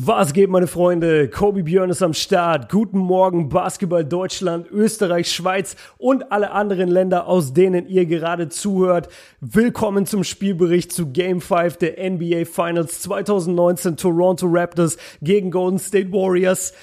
Was 0.00 0.32
geht, 0.32 0.48
meine 0.48 0.68
Freunde? 0.68 1.28
Kobe 1.28 1.64
Björn 1.64 1.90
ist 1.90 2.04
am 2.04 2.14
Start. 2.14 2.70
Guten 2.70 2.98
Morgen, 2.98 3.48
Basketball 3.48 4.04
Deutschland, 4.04 4.70
Österreich, 4.70 5.28
Schweiz 5.28 5.74
und 5.96 6.30
alle 6.30 6.52
anderen 6.52 6.88
Länder, 6.88 7.26
aus 7.26 7.52
denen 7.52 7.88
ihr 7.88 8.06
gerade 8.06 8.48
zuhört. 8.48 9.08
Willkommen 9.40 10.06
zum 10.06 10.22
Spielbericht 10.22 10.92
zu 10.92 11.08
Game 11.08 11.40
5 11.40 11.78
der 11.78 12.10
NBA 12.10 12.44
Finals 12.44 13.00
2019 13.00 13.96
Toronto 13.96 14.46
Raptors 14.48 14.98
gegen 15.20 15.50
Golden 15.50 15.80
State 15.80 16.12
Warriors. 16.12 16.74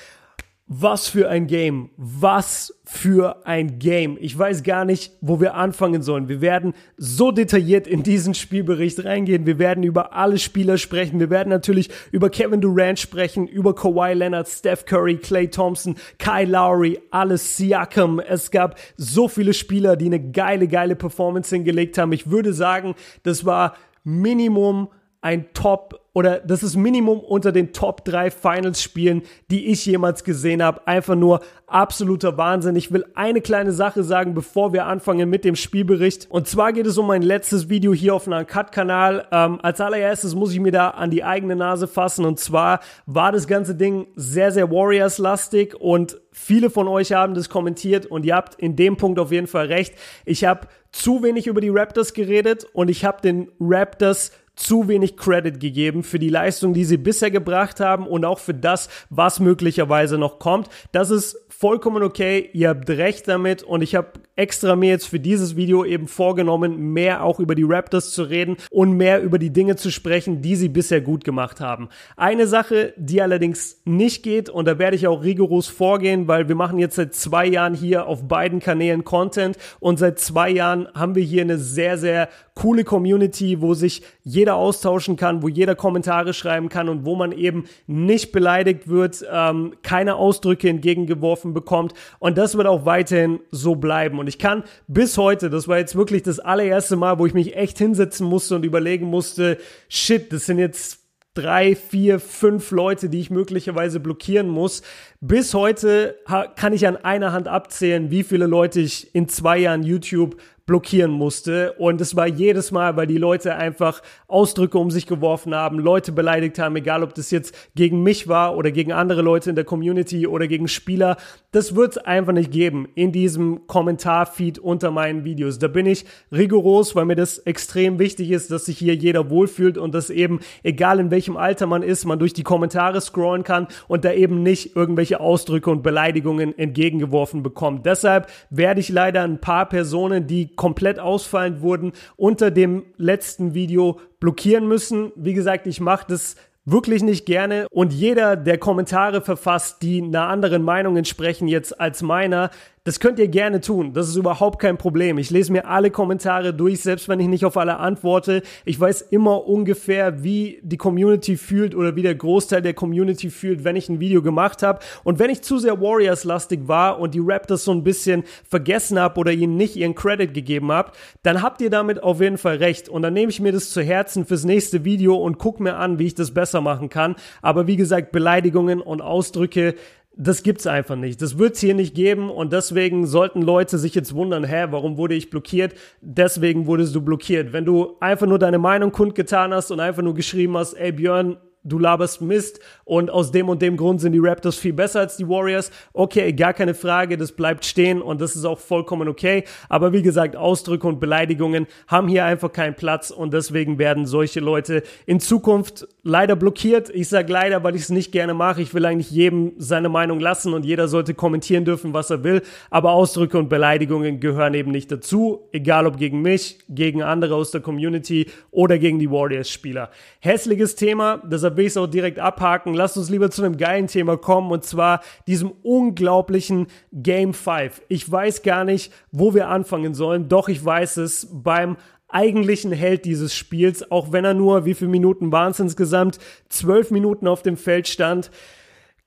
Was 0.67 1.07
für 1.07 1.29
ein 1.29 1.45
Game. 1.45 1.91
Was 1.95 2.73
für 2.85 3.45
ein 3.45 3.77
Game. 3.77 4.17
Ich 4.19 4.35
weiß 4.35 4.63
gar 4.63 4.83
nicht, 4.83 5.13
wo 5.21 5.39
wir 5.39 5.53
anfangen 5.53 6.01
sollen. 6.01 6.27
Wir 6.27 6.41
werden 6.41 6.73
so 6.97 7.31
detailliert 7.31 7.85
in 7.85 8.01
diesen 8.01 8.33
Spielbericht 8.33 9.05
reingehen. 9.05 9.45
Wir 9.45 9.59
werden 9.59 9.83
über 9.83 10.13
alle 10.13 10.39
Spieler 10.39 10.79
sprechen. 10.79 11.19
Wir 11.19 11.29
werden 11.29 11.49
natürlich 11.49 11.91
über 12.11 12.31
Kevin 12.31 12.61
Durant 12.61 12.97
sprechen, 12.97 13.47
über 13.47 13.75
Kawhi 13.75 14.13
Leonard, 14.13 14.47
Steph 14.47 14.85
Curry, 14.85 15.17
Clay 15.17 15.47
Thompson, 15.49 15.97
Kyle 16.17 16.49
Lowry, 16.49 16.99
alles 17.11 17.57
Siakam. 17.57 18.19
Es 18.19 18.49
gab 18.49 18.79
so 18.97 19.27
viele 19.27 19.53
Spieler, 19.53 19.95
die 19.95 20.07
eine 20.07 20.31
geile, 20.31 20.67
geile 20.67 20.95
Performance 20.95 21.53
hingelegt 21.53 21.99
haben. 21.99 22.11
Ich 22.11 22.31
würde 22.31 22.53
sagen, 22.53 22.95
das 23.21 23.45
war 23.45 23.75
Minimum 24.03 24.87
ein 25.21 25.53
Top 25.53 26.04
oder 26.15 26.39
das 26.39 26.63
ist 26.63 26.77
Minimum 26.77 27.19
unter 27.19 27.51
den 27.51 27.73
Top 27.73 28.05
3 28.05 28.31
Finals-Spielen, 28.31 29.23
die 29.51 29.65
ich 29.65 29.85
jemals 29.85 30.23
gesehen 30.23 30.63
habe. 30.63 30.87
Einfach 30.87 31.15
nur 31.15 31.41
absoluter 31.67 32.37
Wahnsinn. 32.37 32.77
Ich 32.77 32.93
will 32.93 33.05
eine 33.15 33.41
kleine 33.41 33.73
Sache 33.73 34.01
sagen, 34.01 34.33
bevor 34.33 34.71
wir 34.71 34.85
anfangen 34.85 35.29
mit 35.29 35.43
dem 35.43 35.57
Spielbericht. 35.57 36.31
Und 36.31 36.47
zwar 36.47 36.71
geht 36.71 36.87
es 36.87 36.97
um 36.97 37.07
mein 37.07 37.21
letztes 37.21 37.67
Video 37.67 37.93
hier 37.93 38.15
auf 38.15 38.27
einem 38.27 38.47
Cut-Kanal. 38.47 39.27
Ähm, 39.29 39.59
als 39.61 39.81
allererstes 39.81 40.35
muss 40.35 40.53
ich 40.53 40.61
mir 40.61 40.71
da 40.71 40.91
an 40.91 41.11
die 41.11 41.25
eigene 41.25 41.57
Nase 41.57 41.85
fassen. 41.85 42.23
Und 42.23 42.39
zwar 42.39 42.79
war 43.05 43.33
das 43.33 43.45
ganze 43.45 43.75
Ding 43.75 44.07
sehr, 44.15 44.53
sehr 44.53 44.71
Warriors-lastig 44.71 45.75
und 45.75 46.21
viele 46.31 46.69
von 46.69 46.87
euch 46.87 47.11
haben 47.11 47.33
das 47.33 47.49
kommentiert 47.49 48.05
und 48.05 48.23
ihr 48.23 48.35
habt 48.35 48.55
in 48.55 48.77
dem 48.77 48.95
Punkt 48.95 49.19
auf 49.19 49.33
jeden 49.33 49.47
Fall 49.47 49.65
recht. 49.65 49.95
Ich 50.23 50.45
habe 50.45 50.67
zu 50.93 51.23
wenig 51.23 51.47
über 51.47 51.59
die 51.59 51.69
Raptors 51.69 52.13
geredet 52.13 52.65
und 52.71 52.89
ich 52.89 53.03
habe 53.03 53.21
den 53.21 53.51
Raptors 53.59 54.31
zu 54.55 54.87
wenig 54.87 55.17
Credit 55.17 55.59
gegeben 55.59 56.03
für 56.03 56.19
die 56.19 56.29
Leistung, 56.29 56.73
die 56.73 56.85
sie 56.85 56.97
bisher 56.97 57.31
gebracht 57.31 57.79
haben 57.79 58.07
und 58.07 58.25
auch 58.25 58.39
für 58.39 58.53
das, 58.53 58.89
was 59.09 59.39
möglicherweise 59.39 60.17
noch 60.17 60.39
kommt. 60.39 60.69
Das 60.91 61.09
ist 61.09 61.37
vollkommen 61.49 62.03
okay. 62.03 62.49
Ihr 62.53 62.69
habt 62.69 62.89
recht 62.89 63.27
damit 63.27 63.63
und 63.63 63.81
ich 63.81 63.95
habe 63.95 64.13
extra 64.35 64.75
mir 64.75 64.89
jetzt 64.89 65.07
für 65.07 65.19
dieses 65.19 65.55
Video 65.55 65.85
eben 65.85 66.07
vorgenommen, 66.07 66.93
mehr 66.93 67.23
auch 67.23 67.39
über 67.39 67.55
die 67.55 67.63
Raptors 67.63 68.11
zu 68.11 68.23
reden 68.23 68.57
und 68.69 68.93
mehr 68.93 69.21
über 69.21 69.39
die 69.39 69.51
Dinge 69.51 69.75
zu 69.75 69.91
sprechen, 69.91 70.41
die 70.41 70.55
sie 70.55 70.69
bisher 70.69 71.01
gut 71.01 71.23
gemacht 71.23 71.61
haben. 71.61 71.89
Eine 72.17 72.47
Sache, 72.47 72.93
die 72.97 73.21
allerdings 73.21 73.81
nicht 73.85 74.23
geht 74.23 74.49
und 74.49 74.65
da 74.65 74.77
werde 74.77 74.95
ich 74.95 75.07
auch 75.07 75.23
rigoros 75.23 75.67
vorgehen, 75.67 76.27
weil 76.27 76.47
wir 76.47 76.55
machen 76.55 76.79
jetzt 76.79 76.95
seit 76.95 77.13
zwei 77.13 77.45
Jahren 77.45 77.73
hier 77.73 78.07
auf 78.07 78.27
beiden 78.27 78.59
Kanälen 78.59 79.03
Content 79.03 79.57
und 79.79 79.99
seit 79.99 80.19
zwei 80.19 80.49
Jahren 80.49 80.87
haben 80.93 81.15
wir 81.15 81.23
hier 81.23 81.41
eine 81.41 81.57
sehr, 81.57 81.97
sehr 81.97 82.29
coole 82.55 82.85
Community, 82.85 83.61
wo 83.61 83.73
sich 83.73 84.01
jeder 84.23 84.55
austauschen 84.55 85.17
kann, 85.17 85.43
wo 85.43 85.49
jeder 85.49 85.75
Kommentare 85.75 86.33
schreiben 86.33 86.69
kann 86.69 86.89
und 86.89 87.05
wo 87.05 87.15
man 87.15 87.31
eben 87.31 87.65
nicht 87.85 88.31
beleidigt 88.31 88.87
wird, 88.87 89.25
ähm, 89.31 89.73
keine 89.83 90.15
Ausdrücke 90.15 90.69
entgegengeworfen 90.69 91.53
bekommt 91.53 91.93
und 92.19 92.37
das 92.37 92.57
wird 92.57 92.67
auch 92.67 92.85
weiterhin 92.85 93.39
so 93.51 93.75
bleiben. 93.75 94.19
Und 94.19 94.24
ich 94.27 94.39
kann 94.39 94.63
bis 94.87 95.17
heute, 95.17 95.49
das 95.49 95.67
war 95.67 95.77
jetzt 95.77 95.95
wirklich 95.95 96.23
das 96.23 96.39
allererste 96.39 96.95
Mal, 96.95 97.19
wo 97.19 97.25
ich 97.25 97.33
mich 97.33 97.55
echt 97.55 97.77
hinsetzen 97.77 98.27
musste 98.27 98.55
und 98.55 98.65
überlegen 98.65 99.05
musste, 99.05 99.57
shit, 99.89 100.31
das 100.31 100.45
sind 100.45 100.59
jetzt 100.59 101.05
drei, 101.35 101.75
vier, 101.75 102.19
fünf 102.19 102.71
Leute, 102.71 103.09
die 103.09 103.19
ich 103.19 103.29
möglicherweise 103.29 103.99
blockieren 103.99 104.47
muss. 104.47 104.81
Bis 105.19 105.53
heute 105.53 106.15
kann 106.55 106.73
ich 106.73 106.87
an 106.87 106.97
einer 106.97 107.33
Hand 107.33 107.47
abzählen, 107.47 108.09
wie 108.09 108.23
viele 108.23 108.47
Leute 108.47 108.79
ich 108.79 109.13
in 109.13 109.27
zwei 109.27 109.57
Jahren 109.57 109.83
YouTube 109.83 110.37
blockieren 110.65 111.11
musste. 111.11 111.73
Und 111.73 112.01
es 112.01 112.15
war 112.15 112.25
jedes 112.27 112.71
Mal, 112.71 112.95
weil 112.97 113.05
die 113.05 113.17
Leute 113.17 113.55
einfach 113.55 114.01
Ausdrücke 114.27 114.77
um 114.79 114.89
sich 114.89 115.05
geworfen 115.05 115.53
haben, 115.53 115.79
Leute 115.79 116.11
beleidigt 116.11 116.57
haben, 116.57 116.75
egal 116.75 117.03
ob 117.03 117.13
das 117.13 117.29
jetzt 117.29 117.55
gegen 117.75 118.01
mich 118.01 118.27
war 118.27 118.57
oder 118.57 118.71
gegen 118.71 118.91
andere 118.91 119.21
Leute 119.21 119.49
in 119.51 119.55
der 119.55 119.65
Community 119.65 120.25
oder 120.25 120.47
gegen 120.47 120.67
Spieler. 120.67 121.17
Das 121.51 121.75
wird 121.75 121.91
es 121.91 121.97
einfach 121.99 122.33
nicht 122.33 122.51
geben 122.51 122.87
in 122.95 123.11
diesem 123.11 123.67
Kommentarfeed 123.67 124.57
unter 124.57 124.89
meinen 124.89 125.23
Videos. 125.23 125.59
Da 125.59 125.67
bin 125.67 125.85
ich 125.85 126.05
rigoros, 126.31 126.95
weil 126.95 127.05
mir 127.05 127.15
das 127.15 127.37
extrem 127.37 127.99
wichtig 127.99 128.31
ist, 128.31 128.49
dass 128.49 128.65
sich 128.65 128.79
hier 128.79 128.95
jeder 128.95 129.29
wohlfühlt 129.29 129.77
und 129.77 129.93
dass 129.93 130.09
eben, 130.09 130.39
egal 130.63 130.99
in 130.99 131.11
welchem 131.11 131.37
Alter 131.37 131.67
man 131.67 131.83
ist, 131.83 132.05
man 132.05 132.17
durch 132.17 132.33
die 132.33 132.43
Kommentare 132.43 133.01
scrollen 133.01 133.43
kann 133.43 133.67
und 133.87 134.03
da 134.03 134.11
eben 134.11 134.41
nicht 134.41 134.75
irgendwelche 134.75 135.19
Ausdrücke 135.19 135.69
und 135.69 135.83
Beleidigungen 135.83 136.57
entgegengeworfen 136.57 137.43
bekommt. 137.43 137.85
Deshalb 137.85 138.27
werde 138.49 138.79
ich 138.79 138.89
leider 138.89 139.21
ein 139.21 139.39
paar 139.39 139.69
Personen, 139.69 140.25
die 140.25 140.54
komplett 140.55 140.99
ausfallend 140.99 141.61
wurden, 141.61 141.93
unter 142.15 142.51
dem 142.51 142.85
letzten 142.97 143.53
Video 143.53 143.99
blockieren 144.19 144.67
müssen. 144.67 145.11
Wie 145.15 145.33
gesagt, 145.33 145.67
ich 145.67 145.79
mache 145.79 146.05
das 146.07 146.35
wirklich 146.65 147.03
nicht 147.03 147.25
gerne 147.25 147.67
und 147.69 147.93
jeder, 147.93 148.35
der 148.35 148.57
Kommentare 148.57 149.21
verfasst, 149.21 149.83
die 149.83 150.01
einer 150.01 150.27
anderen 150.27 150.63
Meinung 150.63 150.97
entsprechen 150.97 151.47
jetzt 151.47 151.79
als 151.79 152.01
meiner, 152.01 152.49
das 152.85 152.99
könnt 152.99 153.17
ihr 153.17 153.27
gerne 153.27 153.61
tun. 153.61 153.93
Das 153.93 154.07
ist 154.07 154.15
überhaupt 154.15 154.59
kein 154.59 154.77
Problem. 154.77 155.17
Ich 155.17 155.31
lese 155.31 155.51
mir 155.51 155.67
alle 155.67 155.89
Kommentare 155.89 156.53
durch, 156.53 156.81
selbst 156.81 157.09
wenn 157.09 157.19
ich 157.19 157.27
nicht 157.27 157.43
auf 157.43 157.57
alle 157.57 157.77
antworte. 157.77 158.43
Ich 158.63 158.79
weiß 158.79 159.01
immer 159.09 159.47
ungefähr, 159.47 160.23
wie 160.23 160.59
die 160.61 160.77
Community 160.77 161.35
fühlt 161.35 161.73
oder 161.73 161.95
wie 161.95 162.03
der 162.03 162.13
Großteil 162.13 162.61
der 162.61 162.75
Community 162.75 163.31
fühlt, 163.31 163.63
wenn 163.63 163.75
ich 163.75 163.89
ein 163.89 163.99
Video 163.99 164.21
gemacht 164.21 164.61
habe. 164.61 164.81
Und 165.03 165.17
wenn 165.17 165.31
ich 165.31 165.41
zu 165.41 165.57
sehr 165.57 165.81
Warriors-lastig 165.81 166.67
war 166.67 166.99
und 166.99 167.15
die 167.15 167.23
Raptors 167.23 167.63
so 167.63 167.71
ein 167.71 167.83
bisschen 167.83 168.23
vergessen 168.47 168.99
habe 168.99 169.19
oder 169.19 169.31
ihnen 169.31 169.57
nicht 169.57 169.75
ihren 169.75 169.95
Credit 169.95 170.31
gegeben 170.31 170.71
habe, 170.71 170.91
dann 171.23 171.41
habt 171.41 171.61
ihr 171.61 171.71
damit 171.71 172.03
auf 172.03 172.21
jeden 172.21 172.37
Fall 172.37 172.57
recht. 172.57 172.87
Und 172.87 173.01
dann 173.01 173.15
nehme 173.15 173.31
ich 173.31 173.39
mir 173.39 173.51
das 173.51 173.71
zu 173.71 173.81
Herzen 173.81 174.27
fürs 174.27 174.43
nächste 174.43 174.85
Video 174.85 175.15
und 175.15 175.39
gucke 175.39 175.63
mir 175.63 175.77
an, 175.77 175.97
wie 175.97 176.05
ich 176.05 176.13
das 176.13 176.35
besser 176.35 176.61
machen 176.61 176.89
kann. 176.89 177.15
Aber 177.41 177.65
wie 177.65 177.77
gesagt, 177.77 178.11
Beleidigungen 178.11 178.79
und 178.79 179.01
Ausdrücke, 179.01 179.73
das 180.17 180.43
gibt's 180.43 180.65
einfach 180.65 180.95
nicht. 180.95 181.21
Das 181.21 181.37
wird's 181.37 181.59
hier 181.59 181.73
nicht 181.73 181.93
geben 181.93 182.29
und 182.29 182.53
deswegen 182.53 183.05
sollten 183.05 183.41
Leute 183.41 183.77
sich 183.77 183.95
jetzt 183.95 184.13
wundern, 184.15 184.43
hä, 184.43 184.67
warum 184.69 184.97
wurde 184.97 185.15
ich 185.15 185.29
blockiert? 185.29 185.73
Deswegen 186.01 186.67
wurdest 186.67 186.95
du 186.95 187.01
blockiert. 187.01 187.53
Wenn 187.53 187.65
du 187.65 187.97
einfach 187.99 188.27
nur 188.27 188.39
deine 188.39 188.57
Meinung 188.57 188.91
kundgetan 188.91 189.53
hast 189.53 189.71
und 189.71 189.79
einfach 189.79 190.03
nur 190.03 190.13
geschrieben 190.13 190.57
hast, 190.57 190.73
ey 190.73 190.91
Björn, 190.91 191.37
du 191.65 191.79
laberst 191.79 192.21
Mist 192.21 192.59
und 192.85 193.09
aus 193.09 193.31
dem 193.31 193.49
und 193.49 193.61
dem 193.61 193.75
Grund 193.75 193.99
sind 193.99 194.13
die 194.13 194.19
Raptors 194.19 194.55
viel 194.55 194.71
besser 194.71 195.01
als 195.01 195.17
die 195.17 195.27
Warriors. 195.27 195.71
Okay, 195.91 196.31
gar 196.31 196.53
keine 196.53 196.73
Frage, 196.73 197.17
das 197.17 197.31
bleibt 197.31 197.65
stehen 197.65 198.01
und 198.01 198.21
das 198.21 198.35
ist 198.35 198.45
auch 198.45 198.59
vollkommen 198.59 199.09
okay. 199.09 199.43
Aber 199.67 199.91
wie 199.91 200.03
gesagt, 200.03 200.35
Ausdrücke 200.35 200.87
und 200.87 200.99
Beleidigungen 200.99 201.67
haben 201.87 202.07
hier 202.07 202.23
einfach 202.23 202.51
keinen 202.51 202.75
Platz 202.75 203.09
und 203.09 203.33
deswegen 203.33 203.79
werden 203.79 204.05
solche 204.05 204.39
Leute 204.39 204.83
in 205.05 205.19
Zukunft 205.19 205.87
leider 206.03 206.35
blockiert. 206.35 206.89
Ich 206.93 207.09
sage 207.09 207.33
leider, 207.33 207.63
weil 207.63 207.75
ich 207.75 207.81
es 207.81 207.89
nicht 207.89 208.11
gerne 208.11 208.35
mache. 208.35 208.61
Ich 208.61 208.73
will 208.73 208.85
eigentlich 208.85 209.11
jedem 209.11 209.53
seine 209.57 209.89
Meinung 209.89 210.19
lassen 210.19 210.53
und 210.53 210.65
jeder 210.65 210.87
sollte 210.87 211.15
kommentieren 211.15 211.65
dürfen, 211.65 211.93
was 211.93 212.11
er 212.11 212.23
will. 212.23 212.43
Aber 212.69 212.91
Ausdrücke 212.91 213.39
und 213.39 213.49
Beleidigungen 213.49 214.19
gehören 214.19 214.53
eben 214.53 214.71
nicht 214.71 214.91
dazu, 214.91 215.49
egal 215.51 215.87
ob 215.87 215.97
gegen 215.97 216.21
mich, 216.21 216.59
gegen 216.69 217.01
andere 217.01 217.33
aus 217.33 217.49
der 217.49 217.61
Community 217.61 218.27
oder 218.51 218.77
gegen 218.77 218.99
die 218.99 219.09
Warriors-Spieler. 219.09 219.89
Hässliches 220.19 220.75
Thema, 220.75 221.21
deshalb 221.25 221.54
will 221.57 221.65
ich 221.65 221.71
es 221.71 221.77
auch 221.77 221.87
direkt 221.87 222.19
abhaken. 222.19 222.73
Lasst 222.73 222.97
uns 222.97 223.09
lieber 223.09 223.31
zu 223.31 223.43
einem 223.43 223.57
geilen 223.57 223.87
Thema 223.87 224.17
kommen 224.17 224.51
und 224.51 224.63
zwar 224.63 225.01
diesem 225.27 225.51
unglaublichen 225.63 226.67
Game 226.91 227.33
5. 227.33 227.81
Ich 227.87 228.09
weiß 228.09 228.43
gar 228.43 228.63
nicht, 228.63 228.91
wo 229.11 229.33
wir 229.33 229.49
anfangen 229.49 229.93
sollen, 229.93 230.29
doch 230.29 230.49
ich 230.49 230.63
weiß 230.63 230.97
es 230.97 231.27
beim 231.31 231.77
eigentlichen 232.07 232.71
Held 232.71 233.05
dieses 233.05 233.35
Spiels, 233.35 233.91
auch 233.91 234.11
wenn 234.11 234.25
er 234.25 234.33
nur, 234.33 234.65
wie 234.65 234.73
viele 234.73 234.91
Minuten 234.91 235.31
waren 235.31 235.51
es 235.51 235.59
insgesamt, 235.59 236.19
zwölf 236.49 236.91
Minuten 236.91 237.27
auf 237.27 237.41
dem 237.41 237.57
Feld 237.57 237.87
stand, 237.87 238.31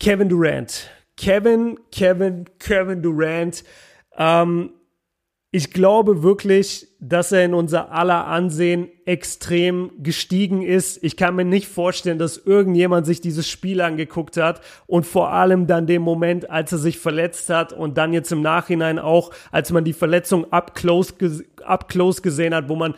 Kevin 0.00 0.28
Durant. 0.28 0.90
Kevin, 1.16 1.78
Kevin, 1.90 2.44
Kevin 2.58 3.02
Durant. 3.02 3.64
Ähm, 4.16 4.70
ich 5.50 5.70
glaube 5.70 6.22
wirklich, 6.22 6.88
dass 7.00 7.32
er 7.32 7.42
in 7.42 7.54
unser 7.54 7.90
aller 7.90 8.26
Ansehen 8.26 8.88
extrem 9.06 9.90
gestiegen 10.02 10.60
ist. 10.60 11.02
Ich 11.02 11.16
kann 11.16 11.36
mir 11.36 11.46
nicht 11.46 11.68
vorstellen, 11.68 12.18
dass 12.18 12.36
irgendjemand 12.36 13.06
sich 13.06 13.22
dieses 13.22 13.48
Spiel 13.48 13.80
angeguckt 13.80 14.36
hat 14.36 14.60
und 14.86 15.06
vor 15.06 15.32
allem 15.32 15.66
dann 15.66 15.86
dem 15.86 16.02
Moment, 16.02 16.50
als 16.50 16.72
er 16.72 16.78
sich 16.78 16.98
verletzt 16.98 17.48
hat 17.48 17.72
und 17.72 17.96
dann 17.96 18.12
jetzt 18.12 18.30
im 18.30 18.42
Nachhinein 18.42 18.98
auch, 18.98 19.30
als 19.50 19.72
man 19.72 19.84
die 19.84 19.94
Verletzung 19.94 20.52
up 20.52 20.74
close, 20.74 21.14
up 21.64 21.88
close 21.88 22.20
gesehen 22.20 22.54
hat, 22.54 22.68
wo 22.68 22.76
man 22.76 22.94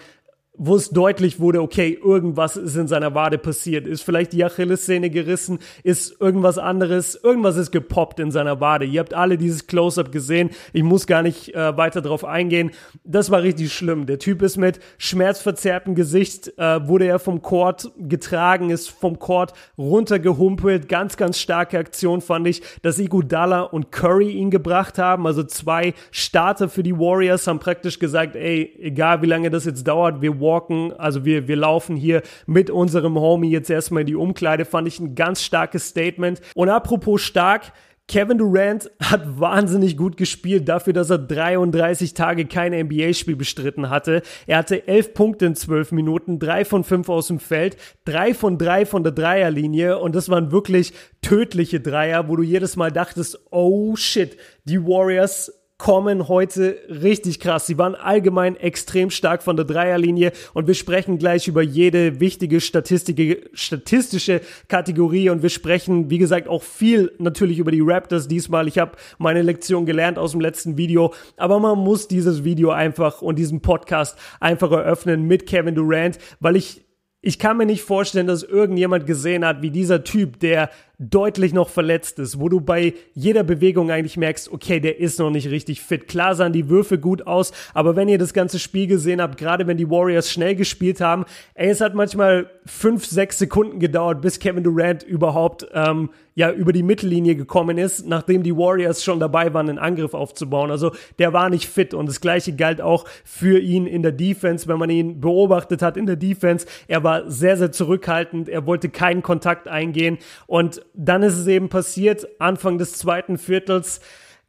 wo 0.62 0.76
es 0.76 0.90
deutlich 0.90 1.40
wurde, 1.40 1.62
okay, 1.62 1.98
irgendwas 2.04 2.58
ist 2.58 2.76
in 2.76 2.86
seiner 2.86 3.14
Wade 3.14 3.38
passiert. 3.38 3.86
Ist 3.86 4.02
vielleicht 4.02 4.34
die 4.34 4.44
Achillessehne 4.44 5.08
gerissen, 5.08 5.58
ist 5.84 6.20
irgendwas 6.20 6.58
anderes, 6.58 7.14
irgendwas 7.14 7.56
ist 7.56 7.70
gepoppt 7.70 8.20
in 8.20 8.30
seiner 8.30 8.60
Wade. 8.60 8.84
Ihr 8.84 9.00
habt 9.00 9.14
alle 9.14 9.38
dieses 9.38 9.66
Close-up 9.66 10.12
gesehen. 10.12 10.50
Ich 10.74 10.82
muss 10.82 11.06
gar 11.06 11.22
nicht 11.22 11.54
äh, 11.54 11.78
weiter 11.78 12.02
drauf 12.02 12.26
eingehen. 12.26 12.72
Das 13.04 13.30
war 13.30 13.42
richtig 13.42 13.72
schlimm. 13.72 14.04
Der 14.04 14.18
Typ 14.18 14.42
ist 14.42 14.58
mit 14.58 14.80
schmerzverzerrtem 14.98 15.94
Gesicht, 15.94 16.52
äh, 16.58 16.86
wurde 16.86 17.06
er 17.06 17.20
vom 17.20 17.40
Court 17.40 17.90
getragen, 17.96 18.68
ist 18.68 18.90
vom 18.90 19.18
Court 19.18 19.54
runtergehumpelt. 19.78 20.90
Ganz, 20.90 21.16
ganz 21.16 21.38
starke 21.38 21.78
Aktion 21.78 22.20
fand 22.20 22.46
ich, 22.46 22.60
dass 22.82 22.98
Iguodala 22.98 23.62
und 23.62 23.92
Curry 23.92 24.32
ihn 24.32 24.50
gebracht 24.50 24.98
haben. 24.98 25.26
Also 25.26 25.42
zwei 25.42 25.94
Starter 26.10 26.68
für 26.68 26.82
die 26.82 26.98
Warriors 26.98 27.46
haben 27.46 27.60
praktisch 27.60 27.98
gesagt, 27.98 28.36
ey, 28.36 28.76
egal 28.78 29.22
wie 29.22 29.26
lange 29.26 29.48
das 29.48 29.64
jetzt 29.64 29.88
dauert, 29.88 30.20
wir 30.20 30.38
walken, 30.50 30.92
also 30.92 31.24
wir, 31.24 31.48
wir 31.48 31.56
laufen 31.56 31.96
hier 31.96 32.22
mit 32.46 32.70
unserem 32.70 33.18
Homie 33.18 33.50
jetzt 33.50 33.70
erstmal 33.70 34.02
in 34.02 34.06
die 34.06 34.16
Umkleide, 34.16 34.64
fand 34.64 34.88
ich 34.88 34.98
ein 34.98 35.14
ganz 35.14 35.42
starkes 35.42 35.88
Statement. 35.88 36.40
Und 36.54 36.68
apropos 36.68 37.20
stark, 37.22 37.72
Kevin 38.10 38.38
Durant 38.38 38.90
hat 39.00 39.38
wahnsinnig 39.38 39.96
gut 39.96 40.16
gespielt 40.16 40.68
dafür, 40.68 40.92
dass 40.92 41.10
er 41.10 41.18
33 41.18 42.12
Tage 42.12 42.44
kein 42.46 42.72
NBA-Spiel 42.72 43.36
bestritten 43.36 43.88
hatte. 43.88 44.22
Er 44.48 44.58
hatte 44.58 44.88
11 44.88 45.14
Punkte 45.14 45.46
in 45.46 45.54
12 45.54 45.92
Minuten, 45.92 46.40
3 46.40 46.64
von 46.64 46.82
5 46.82 47.08
aus 47.08 47.28
dem 47.28 47.38
Feld, 47.38 47.76
3 48.06 48.34
von 48.34 48.58
3 48.58 48.84
von 48.84 49.04
der 49.04 49.12
Dreierlinie 49.12 49.96
und 50.00 50.16
das 50.16 50.28
waren 50.28 50.50
wirklich 50.50 50.92
tödliche 51.22 51.78
Dreier, 51.78 52.28
wo 52.28 52.34
du 52.34 52.42
jedes 52.42 52.74
Mal 52.74 52.90
dachtest, 52.90 53.38
oh 53.52 53.94
shit, 53.94 54.36
die 54.64 54.82
Warriors 54.82 55.59
kommen 55.80 56.28
heute 56.28 56.76
richtig 56.90 57.40
krass. 57.40 57.66
Sie 57.66 57.78
waren 57.78 57.94
allgemein 57.94 58.54
extrem 58.54 59.08
stark 59.08 59.42
von 59.42 59.56
der 59.56 59.64
Dreierlinie 59.64 60.32
und 60.52 60.66
wir 60.66 60.74
sprechen 60.74 61.16
gleich 61.16 61.48
über 61.48 61.62
jede 61.62 62.20
wichtige 62.20 62.60
statistische 62.60 64.40
Kategorie 64.68 65.30
und 65.30 65.42
wir 65.42 65.48
sprechen, 65.48 66.10
wie 66.10 66.18
gesagt, 66.18 66.48
auch 66.48 66.62
viel 66.62 67.12
natürlich 67.16 67.58
über 67.58 67.70
die 67.70 67.80
Raptors 67.80 68.28
diesmal. 68.28 68.68
Ich 68.68 68.78
habe 68.78 68.92
meine 69.16 69.40
Lektion 69.40 69.86
gelernt 69.86 70.18
aus 70.18 70.32
dem 70.32 70.42
letzten 70.42 70.76
Video, 70.76 71.14
aber 71.38 71.58
man 71.58 71.78
muss 71.78 72.08
dieses 72.08 72.44
Video 72.44 72.72
einfach 72.72 73.22
und 73.22 73.38
diesen 73.38 73.62
Podcast 73.62 74.18
einfach 74.38 74.70
eröffnen 74.72 75.26
mit 75.26 75.46
Kevin 75.46 75.76
Durant, 75.76 76.18
weil 76.40 76.56
ich 76.56 76.84
ich 77.22 77.38
kann 77.38 77.58
mir 77.58 77.66
nicht 77.66 77.82
vorstellen, 77.82 78.26
dass 78.26 78.42
irgendjemand 78.42 79.06
gesehen 79.06 79.44
hat, 79.44 79.60
wie 79.60 79.70
dieser 79.70 80.04
Typ, 80.04 80.40
der 80.40 80.70
deutlich 81.00 81.54
noch 81.54 81.70
verletzt 81.70 82.18
ist, 82.18 82.38
wo 82.38 82.50
du 82.50 82.60
bei 82.60 82.92
jeder 83.14 83.42
Bewegung 83.42 83.90
eigentlich 83.90 84.18
merkst, 84.18 84.52
okay, 84.52 84.80
der 84.80 85.00
ist 85.00 85.18
noch 85.18 85.30
nicht 85.30 85.50
richtig 85.50 85.80
fit. 85.80 86.06
Klar 86.08 86.34
sahen 86.34 86.52
die 86.52 86.68
Würfe 86.68 86.98
gut 86.98 87.26
aus, 87.26 87.52
aber 87.72 87.96
wenn 87.96 88.08
ihr 88.08 88.18
das 88.18 88.34
ganze 88.34 88.58
Spiel 88.58 88.86
gesehen 88.86 89.22
habt, 89.22 89.38
gerade 89.38 89.66
wenn 89.66 89.78
die 89.78 89.88
Warriors 89.88 90.30
schnell 90.30 90.54
gespielt 90.54 91.00
haben, 91.00 91.24
ey, 91.54 91.70
es 91.70 91.80
hat 91.80 91.94
manchmal 91.94 92.50
fünf, 92.66 93.06
sechs 93.06 93.38
Sekunden 93.38 93.80
gedauert, 93.80 94.20
bis 94.20 94.38
Kevin 94.40 94.62
Durant 94.62 95.02
überhaupt 95.02 95.66
ähm, 95.72 96.10
ja 96.34 96.52
über 96.52 96.72
die 96.72 96.82
Mittellinie 96.82 97.34
gekommen 97.34 97.78
ist, 97.78 98.06
nachdem 98.06 98.42
die 98.42 98.56
Warriors 98.56 99.02
schon 99.04 99.20
dabei 99.20 99.52
waren, 99.52 99.68
einen 99.68 99.78
Angriff 99.78 100.14
aufzubauen. 100.14 100.70
Also 100.70 100.92
der 101.18 101.32
war 101.32 101.50
nicht 101.50 101.66
fit 101.66 101.94
und 101.94 102.06
das 102.06 102.20
gleiche 102.20 102.54
galt 102.54 102.80
auch 102.80 103.04
für 103.24 103.58
ihn 103.58 103.86
in 103.86 104.02
der 104.02 104.12
Defense, 104.12 104.68
wenn 104.68 104.78
man 104.78 104.90
ihn 104.90 105.20
beobachtet 105.20 105.82
hat 105.82 105.96
in 105.96 106.06
der 106.06 106.16
Defense. 106.16 106.66
Er 106.88 107.04
war 107.04 107.30
sehr, 107.30 107.56
sehr 107.56 107.72
zurückhaltend, 107.72 108.48
er 108.48 108.66
wollte 108.66 108.88
keinen 108.88 109.22
Kontakt 109.22 109.68
eingehen 109.68 110.18
und 110.46 110.82
dann 110.94 111.22
ist 111.22 111.36
es 111.36 111.46
eben 111.46 111.68
passiert, 111.68 112.26
Anfang 112.38 112.78
des 112.78 112.94
zweiten 112.94 113.38
Viertels, 113.38 114.00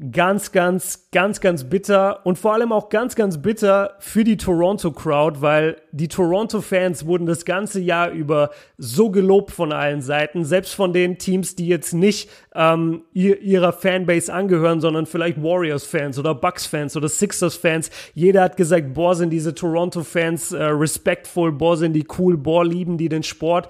ganz, 0.09 0.51
ganz, 0.51 1.09
ganz, 1.11 1.41
ganz 1.41 1.65
bitter 1.65 2.25
und 2.25 2.39
vor 2.39 2.53
allem 2.53 2.71
auch 2.71 2.89
ganz, 2.89 3.15
ganz 3.15 3.39
bitter 3.39 3.97
für 3.99 4.23
die 4.23 4.37
Toronto 4.37 4.91
Crowd, 4.91 5.41
weil 5.41 5.77
die 5.91 6.07
Toronto 6.07 6.61
Fans 6.61 7.05
wurden 7.05 7.27
das 7.27 7.45
ganze 7.45 7.79
Jahr 7.79 8.09
über 8.09 8.49
so 8.79 9.11
gelobt 9.11 9.51
von 9.51 9.71
allen 9.71 10.01
Seiten, 10.01 10.43
selbst 10.43 10.73
von 10.73 10.91
den 10.91 11.19
Teams, 11.19 11.55
die 11.55 11.67
jetzt 11.67 11.93
nicht 11.93 12.31
ähm, 12.55 13.03
ihrer 13.13 13.73
Fanbase 13.73 14.33
angehören, 14.33 14.81
sondern 14.81 15.05
vielleicht 15.05 15.43
Warriors 15.43 15.85
Fans 15.85 16.17
oder 16.17 16.33
Bucks 16.33 16.65
Fans 16.65 16.97
oder 16.97 17.07
Sixers 17.07 17.55
Fans. 17.55 17.91
Jeder 18.15 18.41
hat 18.41 18.57
gesagt, 18.57 18.95
boah, 18.95 19.13
sind 19.13 19.29
diese 19.29 19.53
Toronto 19.53 20.03
Fans 20.03 20.51
äh, 20.51 20.63
respectful, 20.63 21.51
boah, 21.51 21.77
sind 21.77 21.93
die 21.93 22.07
cool, 22.17 22.37
boah, 22.37 22.65
lieben 22.65 22.97
die 22.97 23.09
den 23.09 23.23
Sport. 23.23 23.67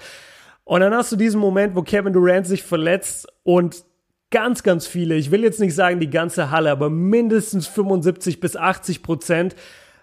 Und 0.64 0.82
dann 0.82 0.94
hast 0.94 1.12
du 1.12 1.16
diesen 1.16 1.40
Moment, 1.40 1.76
wo 1.76 1.82
Kevin 1.82 2.14
Durant 2.14 2.48
sich 2.48 2.64
verletzt 2.64 3.28
und 3.44 3.84
ganz, 4.30 4.64
ganz 4.64 4.88
viele, 4.88 5.16
ich 5.16 5.32
will 5.32 5.44
jetzt 5.44 5.60
nicht 5.60 5.76
sagen 5.76 6.00
die 6.00 6.10
ganze 6.10 6.52
Halle, 6.52 6.72
aber 6.72 6.90
mindestens 6.90 7.68
75 7.68 8.40
bis 8.40 8.56
80 8.56 9.04
Prozent 9.04 9.56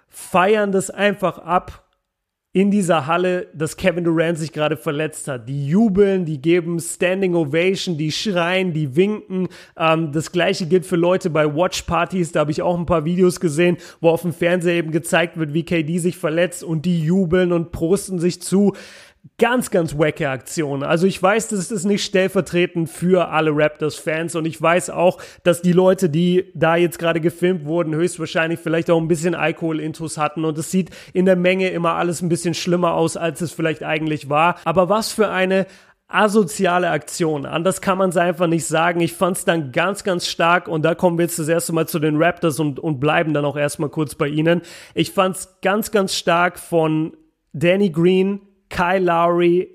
feiern 0.09 0.73
das 0.73 0.91
einfach 0.91 1.39
ab 1.39 1.89
in 2.53 2.71
dieser 2.71 3.07
Halle, 3.07 3.47
dass 3.55 3.77
Kevin 3.77 4.05
Durant 4.05 4.39
sich 4.39 4.53
gerade 4.53 4.77
verletzt 4.77 5.29
hat. 5.29 5.49
Die 5.49 5.69
jubeln, 5.69 6.25
die 6.25 6.41
geben 6.41 6.81
Standing 6.81 7.35
Ovation, 7.35 7.99
die 7.99 8.11
schreien, 8.11 8.73
die 8.73 8.97
winken. 8.97 9.49
Ähm, 9.77 10.13
das 10.13 10.33
gleiche 10.33 10.67
gilt 10.67 10.87
für 10.87 10.97
Leute 10.97 11.29
bei 11.29 11.55
Watchpartys. 11.55 12.33
Da 12.33 12.41
habe 12.41 12.51
ich 12.51 12.63
auch 12.63 12.77
ein 12.77 12.87
paar 12.87 13.05
Videos 13.05 13.39
gesehen, 13.39 13.77
wo 14.01 14.09
auf 14.09 14.23
dem 14.23 14.33
Fernseher 14.33 14.77
eben 14.77 14.93
gezeigt 14.93 15.37
wird, 15.37 15.53
wie 15.53 15.63
KD 15.63 15.99
sich 15.99 16.17
verletzt 16.17 16.65
und 16.65 16.87
die 16.87 17.03
jubeln 17.03 17.53
und 17.53 17.71
prosten 17.71 18.19
sich 18.19 18.41
zu 18.41 18.73
ganz, 19.37 19.71
ganz 19.71 19.99
wacke 19.99 20.29
Aktion. 20.29 20.83
Also 20.83 21.07
ich 21.07 21.23
weiß, 21.23 21.49
das 21.49 21.71
ist 21.71 21.85
nicht 21.85 22.05
stellvertretend 22.05 22.89
für 22.89 23.29
alle 23.29 23.51
Raptors-Fans 23.53 24.35
und 24.35 24.47
ich 24.47 24.61
weiß 24.61 24.91
auch, 24.91 25.21
dass 25.43 25.63
die 25.63 25.73
Leute, 25.73 26.09
die 26.09 26.51
da 26.55 26.77
jetzt 26.77 26.99
gerade 26.99 27.21
gefilmt 27.21 27.65
wurden, 27.65 27.95
höchstwahrscheinlich 27.95 28.61
vielleicht 28.61 28.91
auch 28.91 29.01
ein 29.01 29.09
bisschen 29.09 29.35
Alkohol-Intus 29.35 30.19
hatten 30.19 30.45
und 30.45 30.57
es 30.59 30.71
sieht 30.71 30.91
in 31.13 31.25
der 31.25 31.37
Menge 31.37 31.71
immer 31.71 31.95
alles 31.95 32.23
ein 32.23 32.29
bisschen 32.29 32.55
schlimmer 32.55 32.95
aus, 32.95 33.17
als 33.17 33.41
es 33.41 33.53
vielleicht 33.53 33.83
eigentlich 33.83 34.29
war. 34.29 34.57
Aber 34.65 34.89
was 34.89 35.13
für 35.13 35.29
eine 35.29 35.67
asoziale 36.09 36.89
Aktion. 36.89 37.45
Anders 37.45 37.83
kann 37.83 37.99
man 37.99 38.09
es 38.09 38.17
einfach 38.17 38.47
nicht 38.47 38.67
sagen. 38.67 39.01
Ich 39.01 39.13
fand 39.13 39.37
es 39.37 39.45
dann 39.45 39.73
ganz, 39.73 40.05
ganz 40.05 40.27
stark 40.27 40.67
und 40.67 40.83
da 40.83 40.95
kommen 40.95 41.19
wir 41.19 41.27
jetzt 41.27 41.39
das 41.39 41.49
erste 41.49 41.75
Mal 41.75 41.87
zu 41.87 41.99
den 41.99 42.17
Raptors 42.17 42.59
und, 42.59 42.81
und 42.81 42.99
bleiben 42.99 43.35
dann 43.35 43.45
auch 43.45 43.59
erstmal 43.59 43.91
kurz 43.91 44.15
bei 44.15 44.27
ihnen. 44.27 44.63
Ich 44.95 45.13
fand 45.13 45.37
es 45.37 45.59
ganz, 45.61 45.91
ganz 45.91 46.15
stark 46.15 46.59
von 46.59 47.15
Danny 47.53 47.91
Green, 47.91 48.41
Kyle 48.69 49.01
Lowry, 49.01 49.71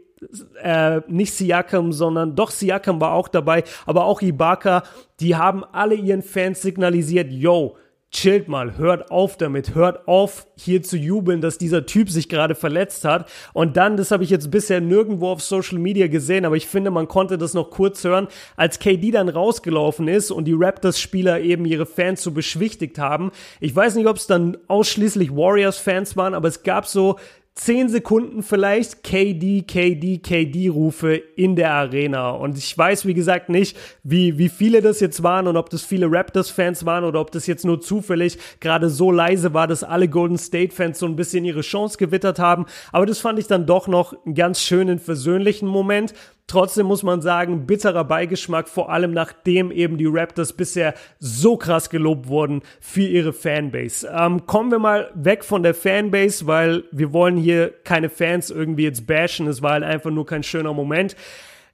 äh, 0.62 1.02
nicht 1.08 1.34
Siakam, 1.34 1.92
sondern 1.92 2.36
doch 2.36 2.52
Siakam 2.52 3.02
war 3.02 3.14
auch 3.14 3.28
dabei, 3.28 3.64
aber 3.86 4.06
auch 4.06 4.22
Ibaka, 4.22 4.84
die 5.20 5.36
haben 5.36 5.64
alle 5.64 5.96
ihren 5.96 6.22
Fans 6.22 6.62
signalisiert, 6.62 7.32
yo, 7.32 7.76
chillt 8.14 8.48
mal, 8.48 8.78
hört 8.78 9.10
auf 9.10 9.38
damit, 9.38 9.74
hört 9.74 10.08
auf 10.08 10.46
hier 10.56 10.84
zu 10.84 10.98
jubeln, 10.98 11.42
dass 11.42 11.58
dieser 11.58 11.88
Typ 11.88 12.12
sich 12.12 12.30
gerade 12.30 12.54
verletzt 12.54 13.06
hat. 13.06 13.28
Und 13.54 13.76
dann, 13.76 13.98
das 13.98 14.12
habe 14.12 14.24
ich 14.24 14.30
jetzt 14.30 14.52
bisher 14.52 14.82
nirgendwo 14.82 15.30
auf 15.30 15.42
Social 15.42 15.80
Media 15.80 16.08
gesehen, 16.08 16.46
aber 16.46 16.56
ich 16.56 16.68
finde, 16.68 16.92
man 16.92 17.08
konnte 17.08 17.40
das 17.40 17.56
noch 17.56 17.72
kurz 17.72 18.04
hören, 18.04 18.28
als 18.56 18.78
KD 18.78 19.12
dann 19.12 19.30
rausgelaufen 19.30 20.08
ist 20.08 20.30
und 20.30 20.46
die 20.46 20.56
Raptors-Spieler 20.56 21.42
eben 21.42 21.66
ihre 21.66 21.88
Fans 21.88 22.22
so 22.22 22.32
beschwichtigt 22.32 23.00
haben. 23.00 23.32
Ich 23.60 23.76
weiß 23.76 23.96
nicht, 23.96 24.08
ob 24.08 24.18
es 24.18 24.28
dann 24.28 24.58
ausschließlich 24.68 25.36
Warriors-Fans 25.36 26.16
waren, 26.16 26.36
aber 26.36 26.48
es 26.48 26.62
gab 26.62 26.86
so 26.86 27.18
10 27.56 27.90
Sekunden 27.90 28.42
vielleicht 28.42 29.04
KD, 29.04 29.62
KD, 29.62 30.18
KD-Rufe 30.18 31.14
in 31.14 31.56
der 31.56 31.72
Arena. 31.72 32.32
Und 32.32 32.58
ich 32.58 32.76
weiß, 32.76 33.06
wie 33.06 33.14
gesagt, 33.14 33.50
nicht, 33.50 33.78
wie, 34.02 34.40
wie 34.40 34.50
viele 34.50 34.82
das 34.82 35.00
jetzt 35.00 35.22
waren 35.22 35.48
und 35.48 35.56
ob 35.56 35.70
das 35.70 35.84
viele 35.84 36.12
Raptors-Fans 36.12 36.86
waren 36.86 37.04
oder 37.04 37.22
ob 37.22 37.32
das 37.32 37.46
jetzt 37.46 37.64
nur 37.64 37.80
zufällig 37.80 38.40
gerade 38.60 38.90
so 38.90 39.12
leise 39.12 39.54
war, 39.54 39.68
dass 39.68 39.84
alle 39.84 40.08
Golden 40.08 40.40
State-Fans 40.40 40.98
so 40.98 41.06
ein 41.06 41.16
bisschen 41.16 41.46
ihre 41.46 41.62
Chance 41.62 42.00
gewittert 42.00 42.40
haben. 42.40 42.66
Aber 42.92 43.06
das 43.06 43.20
fand 43.20 43.38
ich 43.38 43.46
dann 43.46 43.68
doch 43.68 43.88
noch 43.88 44.14
einen 44.26 44.34
ganz 44.34 44.62
schönen, 44.62 44.98
versöhnlichen 44.98 45.68
Moment. 45.68 46.16
Trotzdem 46.48 46.88
muss 46.88 47.04
man 47.04 47.22
sagen, 47.22 47.66
bitterer 47.66 48.04
Beigeschmack, 48.04 48.68
vor 48.68 48.92
allem 48.92 49.12
nachdem 49.12 49.72
eben 49.72 49.98
die 49.98 50.08
Raptors 50.08 50.54
bisher 50.54 50.94
so 51.20 51.58
krass 51.58 51.90
gelobt 51.90 52.28
wurden 52.28 52.62
für 52.80 53.08
ihre 53.08 53.34
Fanbase. 53.34 54.08
Ähm, 54.14 54.46
kommen 54.46 54.70
wir 54.70 54.80
mal 54.80 55.10
weg 55.16 55.44
von 55.44 55.64
der 55.64 55.74
Fanbase, 55.74 56.46
weil 56.46 56.84
wir 56.92 57.14
wollen 57.14 57.38
hier 57.38 57.74
keine 57.84 58.10
Fans 58.10 58.50
irgendwie 58.50 58.84
jetzt 58.84 59.08
bashen. 59.08 59.48
Es 59.48 59.62
war 59.62 59.72
halt 59.72 59.84
einfach 59.84 60.12
nur 60.12 60.26
kein 60.26 60.44
schöner 60.44 60.74
Moment. 60.74 61.16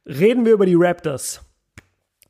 Reden 0.06 0.46
wir 0.46 0.54
über 0.54 0.66
die 0.66 0.78
Raptors 0.78 1.42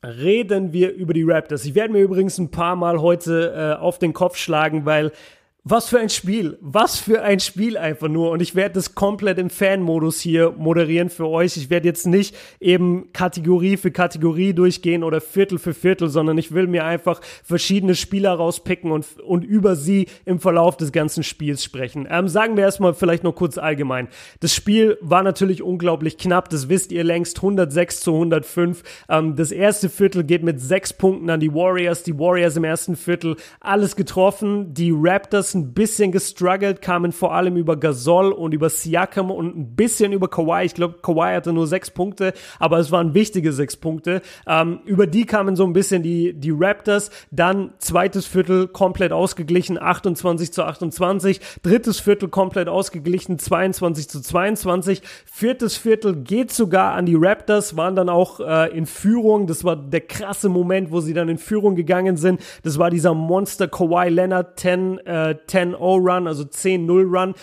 reden 0.02 0.72
wir 0.72 0.92
über 0.94 1.12
die 1.12 1.24
Raptors. 1.24 1.64
Ich 1.64 1.74
werde 1.74 1.92
mir 1.92 2.00
übrigens 2.00 2.38
ein 2.38 2.50
paar 2.50 2.76
Mal 2.76 3.00
heute 3.00 3.76
äh, 3.78 3.80
auf 3.80 3.98
den 3.98 4.12
Kopf 4.12 4.36
schlagen, 4.36 4.86
weil 4.86 5.12
was 5.62 5.88
für 5.88 5.98
ein 5.98 6.08
Spiel. 6.08 6.56
Was 6.62 6.98
für 6.98 7.22
ein 7.22 7.38
Spiel 7.38 7.76
einfach 7.76 8.08
nur. 8.08 8.30
Und 8.30 8.40
ich 8.40 8.54
werde 8.54 8.74
das 8.74 8.94
komplett 8.94 9.38
im 9.38 9.50
Fan-Modus 9.50 10.20
hier 10.20 10.52
moderieren 10.56 11.10
für 11.10 11.28
euch. 11.28 11.56
Ich 11.56 11.68
werde 11.68 11.86
jetzt 11.86 12.06
nicht 12.06 12.34
eben 12.60 13.12
Kategorie 13.12 13.76
für 13.76 13.90
Kategorie 13.90 14.54
durchgehen 14.54 15.04
oder 15.04 15.20
Viertel 15.20 15.58
für 15.58 15.74
Viertel, 15.74 16.08
sondern 16.08 16.38
ich 16.38 16.52
will 16.52 16.66
mir 16.66 16.84
einfach 16.86 17.20
verschiedene 17.44 17.94
Spieler 17.94 18.32
rauspicken 18.32 18.90
und, 18.90 19.20
und 19.20 19.44
über 19.44 19.76
sie 19.76 20.06
im 20.24 20.40
Verlauf 20.40 20.78
des 20.78 20.92
ganzen 20.92 21.22
Spiels 21.22 21.62
sprechen. 21.62 22.08
Ähm, 22.10 22.28
sagen 22.28 22.56
wir 22.56 22.64
erstmal 22.64 22.94
vielleicht 22.94 23.24
noch 23.24 23.34
kurz 23.34 23.58
allgemein. 23.58 24.08
Das 24.40 24.54
Spiel 24.54 24.96
war 25.02 25.22
natürlich 25.22 25.62
unglaublich 25.62 26.16
knapp. 26.16 26.48
Das 26.48 26.70
wisst 26.70 26.90
ihr 26.90 27.04
längst. 27.04 27.36
106 27.36 28.00
zu 28.00 28.14
105. 28.14 28.82
Ähm, 29.10 29.36
das 29.36 29.52
erste 29.52 29.90
Viertel 29.90 30.24
geht 30.24 30.42
mit 30.42 30.58
sechs 30.58 30.94
Punkten 30.94 31.28
an 31.28 31.40
die 31.40 31.52
Warriors. 31.52 32.02
Die 32.02 32.18
Warriors 32.18 32.56
im 32.56 32.64
ersten 32.64 32.96
Viertel 32.96 33.36
alles 33.60 33.94
getroffen. 33.94 34.72
Die 34.72 34.92
Raptors 34.94 35.49
Raptors 35.50 35.54
ein 35.54 35.72
bisschen 35.74 36.12
gestruggelt, 36.12 36.82
kamen 36.82 37.12
vor 37.12 37.34
allem 37.34 37.56
über 37.56 37.76
Gasol 37.76 38.32
und 38.32 38.52
über 38.52 38.70
Siakam 38.70 39.30
und 39.30 39.56
ein 39.56 39.76
bisschen 39.76 40.12
über 40.12 40.28
Kawhi. 40.28 40.64
Ich 40.64 40.74
glaube, 40.74 40.98
Kawhi 41.02 41.34
hatte 41.34 41.52
nur 41.52 41.66
sechs 41.66 41.90
Punkte, 41.90 42.32
aber 42.58 42.78
es 42.78 42.90
waren 42.90 43.14
wichtige 43.14 43.52
sechs 43.52 43.76
Punkte. 43.76 44.22
Ähm, 44.46 44.80
über 44.84 45.06
die 45.06 45.26
kamen 45.26 45.56
so 45.56 45.64
ein 45.64 45.72
bisschen 45.72 46.02
die, 46.02 46.32
die 46.32 46.52
Raptors. 46.52 47.10
Dann 47.30 47.72
zweites 47.78 48.26
Viertel 48.26 48.68
komplett 48.68 49.12
ausgeglichen, 49.12 49.80
28 49.80 50.52
zu 50.52 50.64
28. 50.64 51.40
Drittes 51.62 52.00
Viertel 52.00 52.28
komplett 52.28 52.68
ausgeglichen, 52.68 53.38
22 53.38 54.08
zu 54.08 54.20
22. 54.20 55.02
Viertes 55.24 55.76
Viertel 55.76 56.16
geht 56.16 56.52
sogar 56.52 56.94
an 56.94 57.06
die 57.06 57.16
Raptors, 57.16 57.76
waren 57.76 57.96
dann 57.96 58.08
auch 58.08 58.40
äh, 58.40 58.76
in 58.76 58.86
Führung. 58.86 59.46
Das 59.46 59.64
war 59.64 59.76
der 59.76 60.02
krasse 60.02 60.48
Moment, 60.48 60.90
wo 60.90 61.00
sie 61.00 61.14
dann 61.14 61.28
in 61.28 61.38
Führung 61.38 61.74
gegangen 61.74 62.16
sind. 62.16 62.40
Das 62.62 62.78
war 62.78 62.90
dieser 62.90 63.14
Monster 63.14 63.68
Kawhi 63.68 64.08
Leonard 64.08 64.58
10, 64.58 64.98
äh, 64.98 65.36
10-0 65.50 65.76
Run, 65.76 66.26
also 66.26 66.44
10-0 66.44 67.18
Run, 67.18 67.34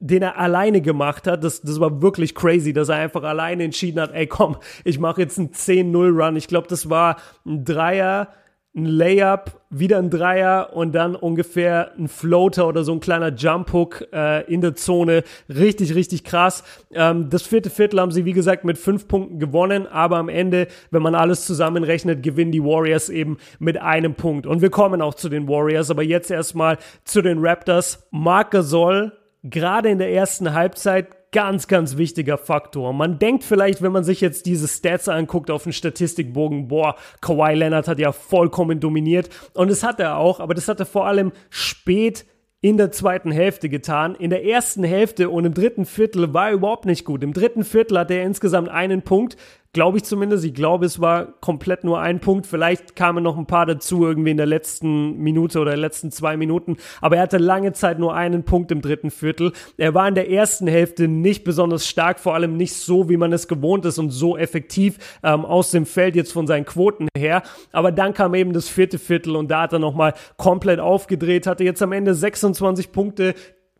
den 0.00 0.22
er 0.22 0.38
alleine 0.38 0.80
gemacht 0.80 1.26
hat. 1.26 1.44
Das, 1.44 1.60
das 1.62 1.78
war 1.80 2.02
wirklich 2.02 2.34
crazy, 2.34 2.72
dass 2.72 2.88
er 2.88 2.96
einfach 2.96 3.22
alleine 3.22 3.64
entschieden 3.64 4.00
hat, 4.00 4.12
ey 4.12 4.26
komm, 4.26 4.56
ich 4.84 4.98
mache 4.98 5.20
jetzt 5.20 5.38
einen 5.38 5.50
10-0 5.50 6.24
Run. 6.24 6.36
Ich 6.36 6.48
glaube, 6.48 6.66
das 6.68 6.90
war 6.90 7.16
ein 7.46 7.64
Dreier 7.64 8.28
ein 8.74 8.86
Layup, 8.86 9.60
wieder 9.68 9.98
ein 9.98 10.08
Dreier 10.08 10.70
und 10.72 10.92
dann 10.92 11.14
ungefähr 11.14 11.92
ein 11.98 12.08
Floater 12.08 12.66
oder 12.66 12.84
so 12.84 12.92
ein 12.92 13.00
kleiner 13.00 13.30
Jump 13.34 13.72
Hook 13.72 14.06
äh, 14.12 14.50
in 14.50 14.62
der 14.62 14.74
Zone. 14.74 15.24
Richtig, 15.48 15.94
richtig 15.94 16.24
krass. 16.24 16.64
Ähm, 16.90 17.28
das 17.28 17.42
vierte 17.42 17.68
Viertel 17.68 18.00
haben 18.00 18.12
sie, 18.12 18.24
wie 18.24 18.32
gesagt, 18.32 18.64
mit 18.64 18.78
fünf 18.78 19.08
Punkten 19.08 19.38
gewonnen, 19.38 19.86
aber 19.86 20.16
am 20.16 20.30
Ende, 20.30 20.68
wenn 20.90 21.02
man 21.02 21.14
alles 21.14 21.44
zusammenrechnet, 21.44 22.22
gewinnen 22.22 22.52
die 22.52 22.64
Warriors 22.64 23.10
eben 23.10 23.36
mit 23.58 23.76
einem 23.76 24.14
Punkt. 24.14 24.46
Und 24.46 24.62
wir 24.62 24.70
kommen 24.70 25.02
auch 25.02 25.14
zu 25.14 25.28
den 25.28 25.48
Warriors, 25.48 25.90
aber 25.90 26.02
jetzt 26.02 26.30
erstmal 26.30 26.78
zu 27.04 27.20
den 27.20 27.44
Raptors. 27.44 28.08
Marc 28.10 28.52
Gasol, 28.52 29.12
gerade 29.42 29.90
in 29.90 29.98
der 29.98 30.12
ersten 30.12 30.54
Halbzeit 30.54 31.08
ganz, 31.32 31.66
ganz 31.66 31.96
wichtiger 31.96 32.38
Faktor. 32.38 32.92
Man 32.92 33.18
denkt 33.18 33.42
vielleicht, 33.42 33.82
wenn 33.82 33.92
man 33.92 34.04
sich 34.04 34.20
jetzt 34.20 34.46
diese 34.46 34.68
Stats 34.68 35.08
anguckt 35.08 35.50
auf 35.50 35.64
den 35.64 35.72
Statistikbogen, 35.72 36.68
boah, 36.68 36.96
Kawhi 37.20 37.54
Leonard 37.54 37.88
hat 37.88 37.98
ja 37.98 38.12
vollkommen 38.12 38.78
dominiert. 38.78 39.30
Und 39.54 39.70
das 39.70 39.82
hat 39.82 39.98
er 39.98 40.18
auch, 40.18 40.38
aber 40.40 40.54
das 40.54 40.68
hat 40.68 40.78
er 40.78 40.86
vor 40.86 41.06
allem 41.06 41.32
spät 41.50 42.26
in 42.60 42.76
der 42.76 42.92
zweiten 42.92 43.32
Hälfte 43.32 43.68
getan. 43.68 44.14
In 44.14 44.30
der 44.30 44.44
ersten 44.44 44.84
Hälfte 44.84 45.30
und 45.30 45.44
im 45.44 45.52
dritten 45.52 45.84
Viertel 45.84 46.32
war 46.32 46.48
er 46.48 46.54
überhaupt 46.54 46.86
nicht 46.86 47.04
gut. 47.04 47.24
Im 47.24 47.32
dritten 47.32 47.64
Viertel 47.64 47.98
hatte 47.98 48.14
er 48.14 48.22
insgesamt 48.22 48.68
einen 48.68 49.02
Punkt. 49.02 49.36
Glaube 49.74 49.96
ich 49.96 50.04
zumindest. 50.04 50.44
Ich 50.44 50.52
glaube, 50.52 50.84
es 50.84 51.00
war 51.00 51.32
komplett 51.40 51.82
nur 51.82 51.98
ein 51.98 52.20
Punkt. 52.20 52.46
Vielleicht 52.46 52.94
kamen 52.94 53.24
noch 53.24 53.38
ein 53.38 53.46
paar 53.46 53.64
dazu 53.64 54.04
irgendwie 54.04 54.32
in 54.32 54.36
der 54.36 54.44
letzten 54.44 55.16
Minute 55.16 55.60
oder 55.60 55.74
letzten 55.78 56.10
zwei 56.10 56.36
Minuten. 56.36 56.76
Aber 57.00 57.16
er 57.16 57.22
hatte 57.22 57.38
lange 57.38 57.72
Zeit 57.72 57.98
nur 57.98 58.14
einen 58.14 58.44
Punkt 58.44 58.70
im 58.70 58.82
dritten 58.82 59.10
Viertel. 59.10 59.52
Er 59.78 59.94
war 59.94 60.06
in 60.06 60.14
der 60.14 60.28
ersten 60.30 60.66
Hälfte 60.66 61.08
nicht 61.08 61.42
besonders 61.42 61.88
stark, 61.88 62.20
vor 62.20 62.34
allem 62.34 62.58
nicht 62.58 62.74
so, 62.74 63.08
wie 63.08 63.16
man 63.16 63.32
es 63.32 63.48
gewohnt 63.48 63.86
ist 63.86 63.98
und 63.98 64.10
so 64.10 64.36
effektiv 64.36 64.98
ähm, 65.22 65.46
aus 65.46 65.70
dem 65.70 65.86
Feld 65.86 66.16
jetzt 66.16 66.34
von 66.34 66.46
seinen 66.46 66.66
Quoten 66.66 67.08
her. 67.16 67.42
Aber 67.72 67.92
dann 67.92 68.12
kam 68.12 68.34
eben 68.34 68.52
das 68.52 68.68
vierte 68.68 68.98
Viertel 68.98 69.36
und 69.36 69.50
da 69.50 69.62
hat 69.62 69.72
er 69.72 69.78
nochmal 69.78 70.12
komplett 70.36 70.80
aufgedreht, 70.80 71.46
hatte 71.46 71.64
jetzt 71.64 71.80
am 71.80 71.92
Ende 71.92 72.14
26 72.14 72.92
Punkte, 72.92 73.34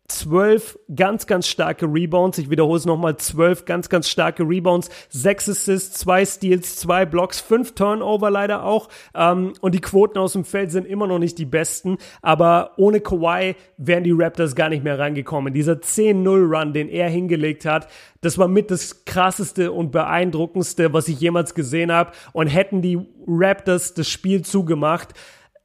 zwölf 0.07 0.77
ganz, 0.93 1.27
ganz 1.27 1.47
starke 1.47 1.85
Rebounds. 1.85 2.37
Ich 2.37 2.49
wiederhole 2.49 2.77
es 2.77 2.85
nochmal, 2.85 3.17
zwölf 3.17 3.65
ganz, 3.65 3.89
ganz 3.89 4.09
starke 4.09 4.43
Rebounds, 4.43 4.89
sechs 5.09 5.47
Assists, 5.49 5.99
zwei 5.99 6.25
Steals, 6.25 6.75
zwei 6.75 7.05
Blocks, 7.05 7.39
fünf 7.39 7.73
Turnover 7.73 8.29
leider 8.29 8.63
auch. 8.63 8.89
Ähm, 9.15 9.53
und 9.61 9.73
die 9.73 9.81
Quoten 9.81 10.17
aus 10.17 10.33
dem 10.33 10.45
Feld 10.45 10.71
sind 10.71 10.85
immer 10.85 11.07
noch 11.07 11.19
nicht 11.19 11.37
die 11.37 11.45
besten. 11.45 11.97
Aber 12.21 12.71
ohne 12.77 12.99
Kawhi 12.99 13.55
wären 13.77 14.03
die 14.03 14.13
Raptors 14.15 14.55
gar 14.55 14.69
nicht 14.69 14.83
mehr 14.83 14.99
reingekommen. 14.99 15.53
Dieser 15.53 15.73
10-0-Run, 15.73 16.73
den 16.73 16.89
er 16.89 17.09
hingelegt 17.09 17.65
hat, 17.65 17.87
das 18.21 18.37
war 18.37 18.47
mit 18.47 18.71
das 18.71 19.05
krasseste 19.05 19.71
und 19.71 19.91
beeindruckendste, 19.91 20.93
was 20.93 21.07
ich 21.07 21.19
jemals 21.19 21.55
gesehen 21.55 21.91
habe. 21.91 22.11
Und 22.33 22.47
hätten 22.47 22.81
die 22.81 22.99
Raptors 23.25 23.93
das 23.93 24.09
Spiel 24.09 24.43
zugemacht, 24.43 25.13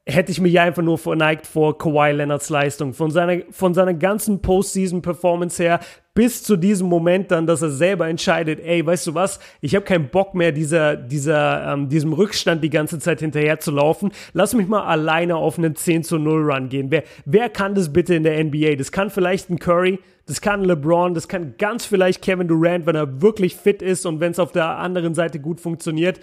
hätte 0.09 0.31
ich 0.31 0.41
mich 0.41 0.59
einfach 0.59 0.81
nur 0.81 0.97
verneigt 0.97 1.47
vor 1.47 1.77
Kawhi 1.77 2.11
Leonards 2.11 2.49
Leistung. 2.49 2.93
Von 2.93 3.11
seiner, 3.11 3.43
von 3.51 3.73
seiner 3.73 3.93
ganzen 3.93 4.41
Postseason-Performance 4.41 5.61
her 5.61 5.79
bis 6.13 6.43
zu 6.43 6.57
diesem 6.57 6.89
Moment 6.89 7.31
dann, 7.31 7.47
dass 7.47 7.61
er 7.61 7.69
selber 7.69 8.09
entscheidet, 8.09 8.59
ey, 8.59 8.85
weißt 8.85 9.07
du 9.07 9.13
was, 9.13 9.39
ich 9.61 9.75
habe 9.75 9.85
keinen 9.85 10.09
Bock 10.09 10.33
mehr, 10.33 10.51
dieser, 10.51 10.97
dieser, 10.97 11.73
ähm, 11.73 11.87
diesem 11.87 12.11
Rückstand 12.11 12.61
die 12.63 12.69
ganze 12.69 12.99
Zeit 12.99 13.21
hinterher 13.21 13.59
zu 13.59 13.71
laufen. 13.71 14.11
Lass 14.33 14.53
mich 14.53 14.67
mal 14.67 14.83
alleine 14.83 15.37
auf 15.37 15.57
einen 15.57 15.75
10 15.75 16.03
zu 16.03 16.17
0 16.17 16.51
Run 16.51 16.67
gehen. 16.67 16.91
Wer, 16.91 17.03
wer 17.23 17.47
kann 17.47 17.73
das 17.73 17.93
bitte 17.93 18.15
in 18.15 18.23
der 18.23 18.43
NBA? 18.43 18.75
Das 18.75 18.91
kann 18.91 19.09
vielleicht 19.09 19.49
ein 19.49 19.59
Curry, 19.59 19.99
das 20.25 20.41
kann 20.41 20.65
LeBron, 20.65 21.13
das 21.13 21.27
kann 21.27 21.55
ganz 21.57 21.85
vielleicht 21.85 22.21
Kevin 22.21 22.47
Durant, 22.47 22.85
wenn 22.85 22.95
er 22.95 23.21
wirklich 23.21 23.55
fit 23.55 23.81
ist 23.81 24.05
und 24.05 24.19
wenn 24.19 24.31
es 24.31 24.39
auf 24.39 24.51
der 24.51 24.77
anderen 24.77 25.13
Seite 25.13 25.39
gut 25.39 25.61
funktioniert. 25.61 26.19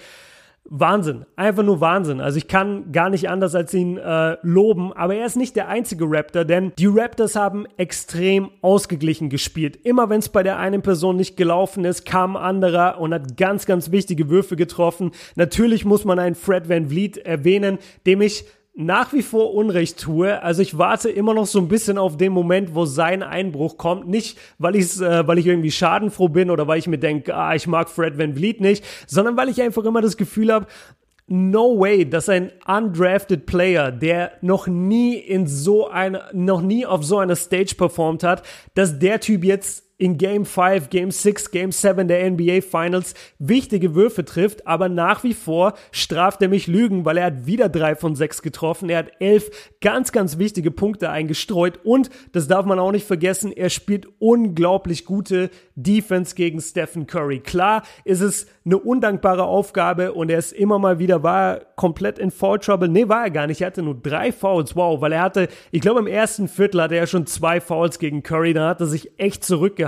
Wahnsinn, 0.69 1.27
einfach 1.37 1.63
nur 1.63 1.81
Wahnsinn. 1.81 2.21
Also 2.21 2.39
ich 2.39 2.49
kann 2.49 2.93
gar 2.93 3.11
nicht 3.11 3.29
anders 3.29 3.55
als 3.55 3.73
ihn 3.75 3.99
äh, 3.99 4.37
loben, 4.43 4.93
aber 4.93 5.15
er 5.15 5.27
ist 5.27 5.37
nicht 5.37 5.57
der 5.57 5.69
einzige 5.69 6.05
Raptor, 6.09 6.45
denn 6.45 6.73
die 6.79 6.87
Raptors 6.87 7.37
haben 7.37 7.67
extrem 7.77 8.51
ausgeglichen 8.63 9.29
gespielt. 9.29 9.79
Immer 9.85 10.11
wenn 10.11 10.21
es 10.21 10.29
bei 10.29 10.43
der 10.43 10.59
einen 10.59 10.83
Person 10.83 11.17
nicht 11.17 11.37
gelaufen 11.37 11.85
ist, 11.85 12.05
kam 12.05 12.37
ein 12.37 12.43
anderer 12.43 12.99
und 13.01 13.13
hat 13.13 13.37
ganz, 13.37 13.67
ganz 13.67 13.91
wichtige 13.91 14.29
Würfe 14.29 14.57
getroffen. 14.57 15.13
Natürlich 15.35 15.85
muss 15.85 16.05
man 16.05 16.19
einen 16.19 16.35
Fred 16.35 16.69
Van 16.69 16.89
Vliet 16.89 17.19
erwähnen, 17.19 17.79
dem 18.07 18.21
ich 18.21 18.47
nach 18.79 19.15
wie 19.15 19.23
vor 19.23 19.55
Unrecht 19.55 19.99
tue. 19.99 20.43
Also 20.43 20.61
ich 20.61 20.77
warte 20.77 21.09
immer 21.09 21.33
noch 21.33 21.47
so 21.47 21.59
ein 21.59 21.69
bisschen 21.69 21.97
auf 21.97 22.19
den 22.19 22.33
Moment, 22.33 22.75
wo 22.75 22.85
sein 22.85 23.23
Einbruch 23.23 23.79
kommt. 23.79 24.07
Nicht, 24.07 24.39
weil, 24.59 24.77
äh, 24.77 25.27
weil 25.27 25.39
ich 25.39 25.47
irgendwie 25.47 25.71
schadenfroh 25.71 26.29
bin 26.29 26.51
oder 26.51 26.69
weil 26.69 26.79
ich 26.79 26.87
mir 26.87 26.99
denke, 26.99 27.35
ah, 27.35 27.55
ich 27.55 27.67
mag 27.67 27.89
Fred 27.89 28.19
Van 28.19 28.35
Vliet 28.35 28.61
nicht, 28.61 28.85
sondern 29.07 29.37
weil 29.39 29.49
ich 29.49 29.63
einfach 29.63 29.85
immer 29.85 30.03
das 30.03 30.19
Gefühl 30.19 30.53
habe, 30.53 30.67
no 31.27 31.81
way, 31.81 32.09
dass 32.09 32.29
ein 32.29 32.53
undrafted 32.67 33.47
Player, 33.47 33.91
der 33.91 34.33
noch 34.43 34.67
nie 34.67 35.17
in 35.17 35.47
so 35.47 35.89
einer, 35.89 36.25
noch 36.35 36.61
nie 36.61 36.85
auf 36.85 37.03
so 37.03 37.17
einer 37.19 37.35
Stage 37.35 37.77
performt 37.77 38.23
hat, 38.25 38.43
dass 38.75 38.99
der 38.99 39.21
Typ 39.21 39.43
jetzt 39.43 39.86
in 39.99 40.19
Game 40.19 40.45
5, 40.45 40.91
Game 40.91 41.11
6, 41.11 41.51
Game 41.51 41.73
7 41.73 42.07
der 42.07 42.31
NBA 42.31 42.61
Finals 42.61 43.15
wichtige 43.39 43.95
Würfe 43.95 44.25
trifft, 44.25 44.67
aber 44.67 44.89
nach 44.89 45.25
wie 45.25 45.33
vor 45.33 45.73
straft 45.91 46.43
er 46.43 46.49
mich 46.49 46.67
Lügen, 46.67 47.07
weil 47.07 47.17
er 47.17 47.27
hat 47.27 47.47
wieder 47.47 47.71
drei 47.71 47.97
von 47.97 48.15
sechs 48.15 48.43
getroffen. 48.43 48.91
Er 48.91 48.99
hat 48.99 49.13
elf 49.21 49.51
ganz, 49.81 50.13
ganz 50.13 50.37
wichtige 50.39 50.71
Punkte 50.71 51.09
eingestreut 51.09 51.81
und, 51.83 52.11
das 52.33 52.47
darf 52.47 52.67
man 52.67 52.79
auch 52.79 52.93
nicht 52.93 53.07
vergessen, 53.07 53.53
er 53.53 53.71
spielt 53.71 54.07
unglaublich 54.19 55.07
gute 55.07 55.51
Defense 55.77 56.35
gegen 56.35 56.61
Stephen 56.61 57.07
Curry. 57.07 57.41
Klar 57.41 57.83
ist 58.05 58.21
es 58.21 58.47
eine 58.67 58.79
undankbare 58.79 59.45
Aufgabe 59.45 60.13
und 60.13 60.31
er 60.31 60.39
ist 60.39 60.53
immer 60.53 60.79
mal 60.79 60.99
wieder, 60.99 61.23
war 61.23 61.61
komplett 61.77 62.19
in 62.19 62.31
Foul 62.31 62.59
Trouble. 62.59 62.89
Nee, 62.89 63.09
war 63.09 63.25
er 63.25 63.31
gar 63.31 63.47
nicht. 63.47 63.63
Er 63.63 63.69
hatte 63.69 63.83
nur 63.83 63.95
drei 63.95 64.33
Fouls. 64.33 64.77
Wow, 64.77 65.01
weil 65.01 65.13
er 65.13 65.23
hatte, 65.23 65.49
ich 65.71 65.81
glaube 65.81 66.01
im 66.01 66.07
ersten 66.07 66.49
Viertel 66.49 66.83
hatte 66.83 66.97
er 66.97 67.07
schon 67.07 67.27
zwei 67.27 67.61
Fouls 67.61 67.99
gegen 67.99 68.23
Curry. 68.23 68.53
Da 68.53 68.69
hat 68.69 68.81
er 68.81 68.87
sich 68.87 69.19
echt 69.19 69.45
zurückgehalten. 69.45 69.86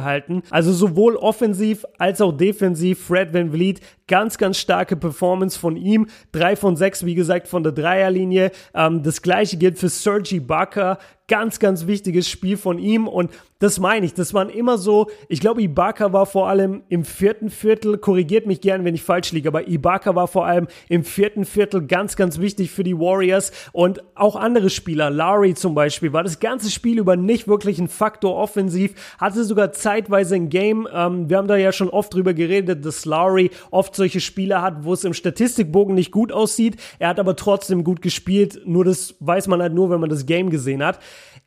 Also 0.50 0.72
sowohl 0.72 1.16
offensiv 1.16 1.84
als 1.98 2.20
auch 2.20 2.32
defensiv 2.32 2.98
Fred 3.00 3.32
Van 3.34 3.50
Vliet 3.50 3.80
Ganz, 4.08 4.38
ganz 4.38 4.58
starke 4.58 4.96
Performance 4.96 5.58
von 5.58 5.76
ihm. 5.76 6.08
Drei 6.32 6.56
von 6.56 6.76
sechs, 6.76 7.04
wie 7.04 7.14
gesagt, 7.14 7.46
von 7.46 7.62
der 7.62 7.72
Dreierlinie. 7.72 8.50
Ähm, 8.74 9.02
das 9.02 9.22
gleiche 9.22 9.56
gilt 9.56 9.78
für 9.78 9.88
Sergi 9.88 10.40
Barker. 10.40 10.98
Ganz, 11.28 11.60
ganz 11.60 11.86
wichtiges 11.86 12.28
Spiel 12.28 12.56
von 12.56 12.78
ihm. 12.78 13.06
Und 13.06 13.30
das 13.60 13.80
meine 13.80 14.06
ich. 14.06 14.14
Das 14.14 14.34
waren 14.34 14.50
immer 14.50 14.78
so, 14.78 15.08
ich 15.28 15.40
glaube, 15.40 15.62
Ibaka 15.62 16.12
war 16.12 16.26
vor 16.26 16.48
allem 16.48 16.82
im 16.88 17.04
vierten 17.04 17.50
Viertel, 17.50 17.98
korrigiert 17.98 18.46
mich 18.46 18.60
gern, 18.60 18.84
wenn 18.84 18.94
ich 18.94 19.02
falsch 19.02 19.32
liege, 19.32 19.48
aber 19.48 19.66
Ibaka 19.66 20.14
war 20.14 20.28
vor 20.28 20.46
allem 20.46 20.68
im 20.88 21.02
vierten 21.02 21.44
Viertel 21.44 21.84
ganz, 21.86 22.14
ganz 22.14 22.38
wichtig 22.38 22.70
für 22.70 22.84
die 22.84 22.96
Warriors 22.96 23.50
und 23.72 24.00
auch 24.14 24.36
andere 24.36 24.70
Spieler. 24.70 25.10
Lowry 25.10 25.54
zum 25.54 25.74
Beispiel 25.74 26.12
war 26.12 26.22
das 26.22 26.38
ganze 26.38 26.70
Spiel 26.70 26.98
über 26.98 27.16
nicht 27.16 27.48
wirklich 27.48 27.80
ein 27.80 27.88
Faktor 27.88 28.36
offensiv, 28.36 28.94
hatte 29.18 29.42
sogar 29.42 29.72
zeitweise 29.72 30.36
ein 30.36 30.50
Game. 30.50 30.86
Ähm, 30.92 31.28
wir 31.28 31.38
haben 31.38 31.48
da 31.48 31.56
ja 31.56 31.72
schon 31.72 31.90
oft 31.90 32.14
drüber 32.14 32.34
geredet, 32.34 32.84
dass 32.84 33.04
Lowry 33.04 33.50
oft 33.72 33.96
solche 33.98 34.20
Spiele 34.20 34.62
hat, 34.62 34.84
wo 34.84 34.94
es 34.94 35.04
im 35.04 35.12
Statistikbogen 35.12 35.94
nicht 35.94 36.10
gut 36.10 36.32
aussieht. 36.32 36.76
Er 36.98 37.08
hat 37.08 37.20
aber 37.20 37.36
trotzdem 37.36 37.84
gut 37.84 38.00
gespielt. 38.00 38.62
Nur 38.64 38.86
das 38.86 39.16
weiß 39.20 39.48
man 39.48 39.60
halt 39.60 39.74
nur, 39.74 39.90
wenn 39.90 40.00
man 40.00 40.08
das 40.08 40.24
Game 40.24 40.48
gesehen 40.48 40.82
hat. 40.82 40.98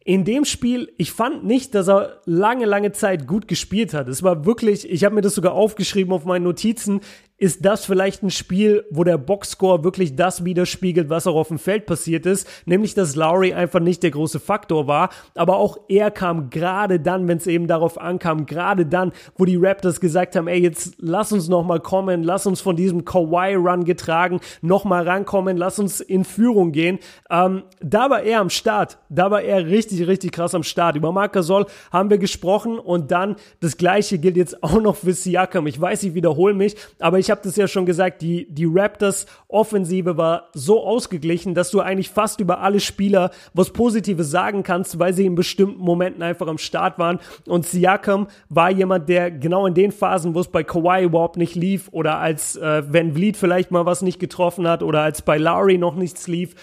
In 0.04 0.26
dem 0.26 0.46
Spiel, 0.46 0.92
ich 0.98 1.12
fand 1.12 1.44
nicht, 1.44 1.76
dass 1.76 1.88
er 1.88 2.22
lange, 2.26 2.66
lange 2.66 2.92
Zeit 2.92 3.28
gut 3.28 3.48
gespielt 3.48 3.94
hat. 3.94 4.08
Es 4.08 4.24
war 4.24 4.46
wirklich, 4.46 4.90
ich 4.90 5.04
habe 5.04 5.16
mir 5.16 5.22
das 5.22 5.36
sogar 5.36 5.54
aufgeschrieben 5.54 6.14
auf 6.14 6.26
meinen 6.26 6.44
Notizen 6.44 7.02
ist 7.42 7.66
das 7.66 7.86
vielleicht 7.86 8.22
ein 8.22 8.30
Spiel, 8.30 8.86
wo 8.92 9.04
der 9.04 9.18
Boxscore 9.18 9.84
wirklich 9.84 10.16
das 10.16 10.46
widerspiegelt, 10.46 11.10
was 11.10 11.26
auch 11.26 11.36
auf 11.36 11.48
dem 11.48 11.58
Feld 11.58 11.88
passiert 11.88 12.28
ist, 12.28 12.48
nämlich 12.68 12.94
dass 12.94 13.16
Lowry 13.16 13.54
einfach 13.54 13.80
nicht 13.80 14.04
der 14.04 14.12
große 14.12 14.40
Faktor 14.40 14.86
war, 14.86 15.10
aber 15.34 15.58
auch 15.58 15.78
er 15.90 16.12
kam 16.12 16.52
gerade 16.52 17.00
dann, 17.00 17.28
wenn 17.28 17.38
es 17.38 17.48
eben 17.48 17.66
darauf 17.66 18.00
ankam, 18.00 18.46
gerade 18.46 18.86
dann, 18.86 19.12
wo 19.38 19.46
die 19.46 19.56
Raptors 19.56 20.00
gesagt 20.00 20.36
haben, 20.36 20.48
ey, 20.48 20.60
jetzt 20.60 20.94
lass 21.00 21.32
uns 21.32 21.50
noch 21.50 21.64
mal 21.64 21.80
kommen, 21.80 22.22
lass 22.22 22.46
uns 22.46 22.62
von 22.62 22.76
diesem 22.76 23.06
Kawhi 23.06 23.56
Run 23.56 23.86
getragen 23.86 24.40
noch 24.62 24.86
mal 24.86 25.08
rankommen, 25.08 25.58
lass 25.58 25.80
uns 25.80 26.00
in 26.00 26.24
Führung 26.24 26.72
gehen. 26.72 27.00
Ähm, 27.32 27.64
da 27.82 28.12
war 28.12 28.22
er 28.22 28.40
am 28.40 28.52
Start, 28.52 29.00
da 29.10 29.32
war 29.32 29.42
er 29.42 29.66
richtig 29.66 30.08
richtig, 30.08 30.32
krass 30.32 30.54
am 30.54 30.62
Start. 30.62 30.96
Über 30.96 31.12
Marc 31.12 31.34
Gasol 31.34 31.66
haben 31.92 32.12
wir 32.12 32.20
gesprochen 32.20 32.78
und 32.78 33.10
dann 33.10 33.36
das 33.62 33.78
gleiche 33.78 34.20
gilt 34.20 34.38
jetzt 34.38 34.62
auch 34.64 34.80
noch 34.80 34.98
für 34.98 35.14
Siakam. 35.14 35.66
Ich 35.66 35.82
weiß, 35.82 36.04
ich 36.04 36.14
wiederhole 36.14 36.54
mich, 36.54 36.76
aber 37.00 37.18
ich 37.18 37.31
habe 37.32 37.42
das 37.44 37.56
ja 37.56 37.68
schon 37.68 37.86
gesagt, 37.86 38.22
die, 38.22 38.48
die 38.50 38.68
Raptors 38.70 39.26
Offensive 39.48 40.18
war 40.18 40.50
so 40.54 40.84
ausgeglichen, 40.84 41.56
dass 41.56 41.72
du 41.72 41.80
eigentlich 41.80 42.10
fast 42.10 42.40
über 42.40 42.60
alle 42.60 42.80
Spieler 42.80 43.32
was 43.54 43.72
Positives 43.72 44.30
sagen 44.30 44.64
kannst, 44.64 45.00
weil 45.00 45.14
sie 45.14 45.26
in 45.26 45.36
bestimmten 45.36 45.82
Momenten 45.82 46.22
einfach 46.22 46.48
am 46.48 46.58
Start 46.58 47.00
waren. 47.00 47.20
Und 47.48 47.66
Siakam 47.66 48.28
war 48.50 48.70
jemand, 48.70 49.10
der 49.10 49.32
genau 49.32 49.66
in 49.66 49.74
den 49.74 49.92
Phasen, 49.92 50.36
wo 50.36 50.40
es 50.40 50.50
bei 50.50 50.64
Kawhi 50.64 51.04
überhaupt 51.04 51.38
nicht 51.38 51.56
lief 51.56 51.90
oder 51.92 52.20
als 52.20 52.56
äh, 52.58 52.84
Van 52.88 53.14
Vliet 53.14 53.38
vielleicht 53.38 53.72
mal 53.72 53.86
was 53.86 54.02
nicht 54.02 54.20
getroffen 54.20 54.68
hat 54.68 54.84
oder 54.84 55.02
als 55.02 55.22
bei 55.22 55.38
Lowry 55.38 55.78
noch 55.78 55.96
nichts 55.96 56.28
lief, 56.28 56.56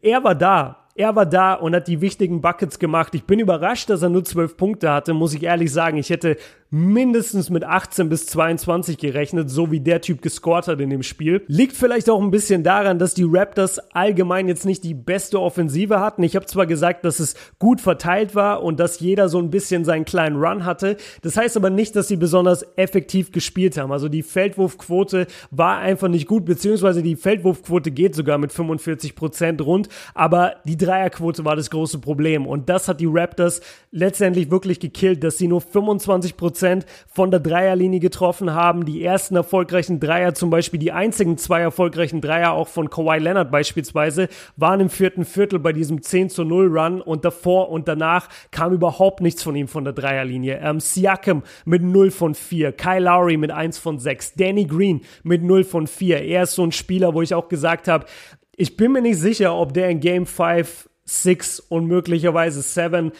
er 0.00 0.24
war 0.24 0.34
da 0.34 0.82
er 0.94 1.16
war 1.16 1.26
da 1.26 1.54
und 1.54 1.74
hat 1.74 1.88
die 1.88 2.00
wichtigen 2.00 2.40
Buckets 2.40 2.78
gemacht. 2.78 3.14
Ich 3.14 3.24
bin 3.24 3.38
überrascht, 3.38 3.88
dass 3.88 4.02
er 4.02 4.10
nur 4.10 4.24
zwölf 4.24 4.56
Punkte 4.56 4.90
hatte, 4.90 5.14
muss 5.14 5.34
ich 5.34 5.42
ehrlich 5.42 5.72
sagen. 5.72 5.96
Ich 5.96 6.10
hätte 6.10 6.36
mindestens 6.74 7.50
mit 7.50 7.64
18 7.64 8.08
bis 8.08 8.24
22 8.24 8.96
gerechnet, 8.96 9.50
so 9.50 9.70
wie 9.70 9.80
der 9.80 10.00
Typ 10.00 10.22
gescored 10.22 10.68
hat 10.68 10.80
in 10.80 10.88
dem 10.88 11.02
Spiel. 11.02 11.44
Liegt 11.46 11.76
vielleicht 11.76 12.08
auch 12.08 12.20
ein 12.22 12.30
bisschen 12.30 12.62
daran, 12.64 12.98
dass 12.98 13.12
die 13.12 13.26
Raptors 13.28 13.78
allgemein 13.92 14.48
jetzt 14.48 14.64
nicht 14.64 14.82
die 14.82 14.94
beste 14.94 15.38
Offensive 15.38 16.00
hatten. 16.00 16.22
Ich 16.22 16.34
habe 16.34 16.46
zwar 16.46 16.64
gesagt, 16.66 17.04
dass 17.04 17.20
es 17.20 17.34
gut 17.58 17.82
verteilt 17.82 18.34
war 18.34 18.62
und 18.62 18.80
dass 18.80 19.00
jeder 19.00 19.28
so 19.28 19.38
ein 19.38 19.50
bisschen 19.50 19.84
seinen 19.84 20.06
kleinen 20.06 20.42
Run 20.42 20.64
hatte. 20.64 20.96
Das 21.20 21.36
heißt 21.36 21.58
aber 21.58 21.68
nicht, 21.68 21.94
dass 21.94 22.08
sie 22.08 22.16
besonders 22.16 22.64
effektiv 22.76 23.32
gespielt 23.32 23.76
haben. 23.76 23.92
Also 23.92 24.08
die 24.08 24.22
Feldwurfquote 24.22 25.26
war 25.50 25.76
einfach 25.76 26.08
nicht 26.08 26.26
gut, 26.26 26.46
beziehungsweise 26.46 27.02
die 27.02 27.16
Feldwurfquote 27.16 27.90
geht 27.90 28.14
sogar 28.14 28.38
mit 28.38 28.50
45 28.50 29.14
Prozent 29.14 29.60
rund, 29.60 29.90
aber 30.14 30.54
die 30.64 30.78
Dreierquote 30.78 31.44
war 31.44 31.54
das 31.54 31.68
große 31.68 31.98
Problem 31.98 32.46
und 32.46 32.70
das 32.70 32.88
hat 32.88 32.98
die 32.98 33.08
Raptors 33.10 33.60
letztendlich 33.90 34.50
wirklich 34.50 34.80
gekillt, 34.80 35.22
dass 35.22 35.36
sie 35.36 35.48
nur 35.48 35.60
25 35.60 36.38
Prozent 36.38 36.61
Prozent 36.62 36.86
von 37.12 37.32
der 37.32 37.40
Dreierlinie 37.40 37.98
getroffen 37.98 38.54
haben. 38.54 38.84
Die 38.84 39.02
ersten 39.02 39.34
erfolgreichen 39.34 39.98
Dreier, 39.98 40.32
zum 40.34 40.50
Beispiel 40.50 40.78
die 40.78 40.92
einzigen 40.92 41.36
zwei 41.36 41.60
erfolgreichen 41.60 42.20
Dreier, 42.20 42.52
auch 42.52 42.68
von 42.68 42.88
Kawhi 42.88 43.18
Leonard 43.18 43.50
beispielsweise, 43.50 44.28
waren 44.56 44.78
im 44.78 44.88
vierten 44.88 45.24
Viertel 45.24 45.58
bei 45.58 45.72
diesem 45.72 46.02
10 46.02 46.30
zu 46.30 46.44
0 46.44 46.78
Run 46.78 47.00
und 47.00 47.24
davor 47.24 47.70
und 47.70 47.88
danach 47.88 48.28
kam 48.52 48.72
überhaupt 48.72 49.20
nichts 49.22 49.42
von 49.42 49.56
ihm 49.56 49.66
von 49.66 49.82
der 49.82 49.92
Dreierlinie. 49.92 50.60
Ähm, 50.62 50.78
Siakam 50.78 51.42
mit 51.64 51.82
0 51.82 52.12
von 52.12 52.36
4, 52.36 52.70
Kyle 52.72 53.00
Lowry 53.00 53.36
mit 53.38 53.50
1 53.50 53.78
von 53.78 53.98
6, 53.98 54.34
Danny 54.34 54.64
Green 54.64 55.00
mit 55.24 55.42
0 55.42 55.64
von 55.64 55.88
4. 55.88 56.22
Er 56.22 56.44
ist 56.44 56.54
so 56.54 56.62
ein 56.62 56.70
Spieler, 56.70 57.12
wo 57.12 57.22
ich 57.22 57.34
auch 57.34 57.48
gesagt 57.48 57.88
habe, 57.88 58.06
ich 58.54 58.76
bin 58.76 58.92
mir 58.92 59.02
nicht 59.02 59.18
sicher, 59.18 59.56
ob 59.56 59.74
der 59.74 59.88
in 59.88 59.98
Game 59.98 60.26
5 60.26 60.88
6 61.04 61.58
und 61.58 61.86
möglicherweise 61.86 62.62
7 62.62 63.10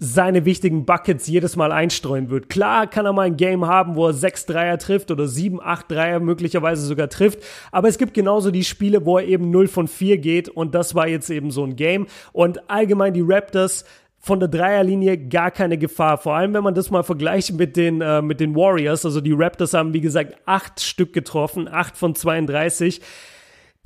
seine 0.00 0.44
wichtigen 0.44 0.84
Buckets 0.84 1.26
jedes 1.26 1.56
Mal 1.56 1.72
einstreuen 1.72 2.30
wird. 2.30 2.48
Klar 2.48 2.86
kann 2.86 3.04
er 3.04 3.12
mal 3.12 3.22
ein 3.22 3.36
Game 3.36 3.66
haben, 3.66 3.96
wo 3.96 4.06
er 4.06 4.12
sechs 4.12 4.46
Dreier 4.46 4.78
trifft 4.78 5.10
oder 5.10 5.26
sieben, 5.26 5.60
acht 5.60 5.90
Dreier 5.90 6.20
möglicherweise 6.20 6.86
sogar 6.86 7.08
trifft, 7.08 7.40
aber 7.72 7.88
es 7.88 7.98
gibt 7.98 8.14
genauso 8.14 8.52
die 8.52 8.62
Spiele, 8.62 9.04
wo 9.04 9.18
er 9.18 9.26
eben 9.26 9.50
0 9.50 9.66
von 9.66 9.88
4 9.88 10.18
geht 10.18 10.48
und 10.48 10.74
das 10.74 10.94
war 10.94 11.08
jetzt 11.08 11.30
eben 11.30 11.50
so 11.50 11.64
ein 11.64 11.74
Game 11.74 12.06
und 12.32 12.70
allgemein 12.70 13.12
die 13.12 13.24
Raptors 13.26 13.84
von 14.20 14.40
der 14.40 14.48
Dreierlinie 14.48 15.16
gar 15.16 15.50
keine 15.50 15.78
Gefahr. 15.78 16.18
Vor 16.18 16.34
allem, 16.34 16.54
wenn 16.54 16.64
man 16.64 16.74
das 16.74 16.90
mal 16.90 17.02
vergleicht 17.02 17.54
mit 17.54 17.76
den, 17.76 18.00
äh, 18.00 18.20
mit 18.20 18.40
den 18.40 18.54
Warriors. 18.54 19.04
Also 19.06 19.20
die 19.20 19.32
Raptors 19.32 19.74
haben, 19.74 19.94
wie 19.94 20.00
gesagt, 20.00 20.34
acht 20.44 20.80
Stück 20.80 21.12
getroffen, 21.12 21.68
acht 21.68 21.96
von 21.96 22.14
32. 22.14 23.00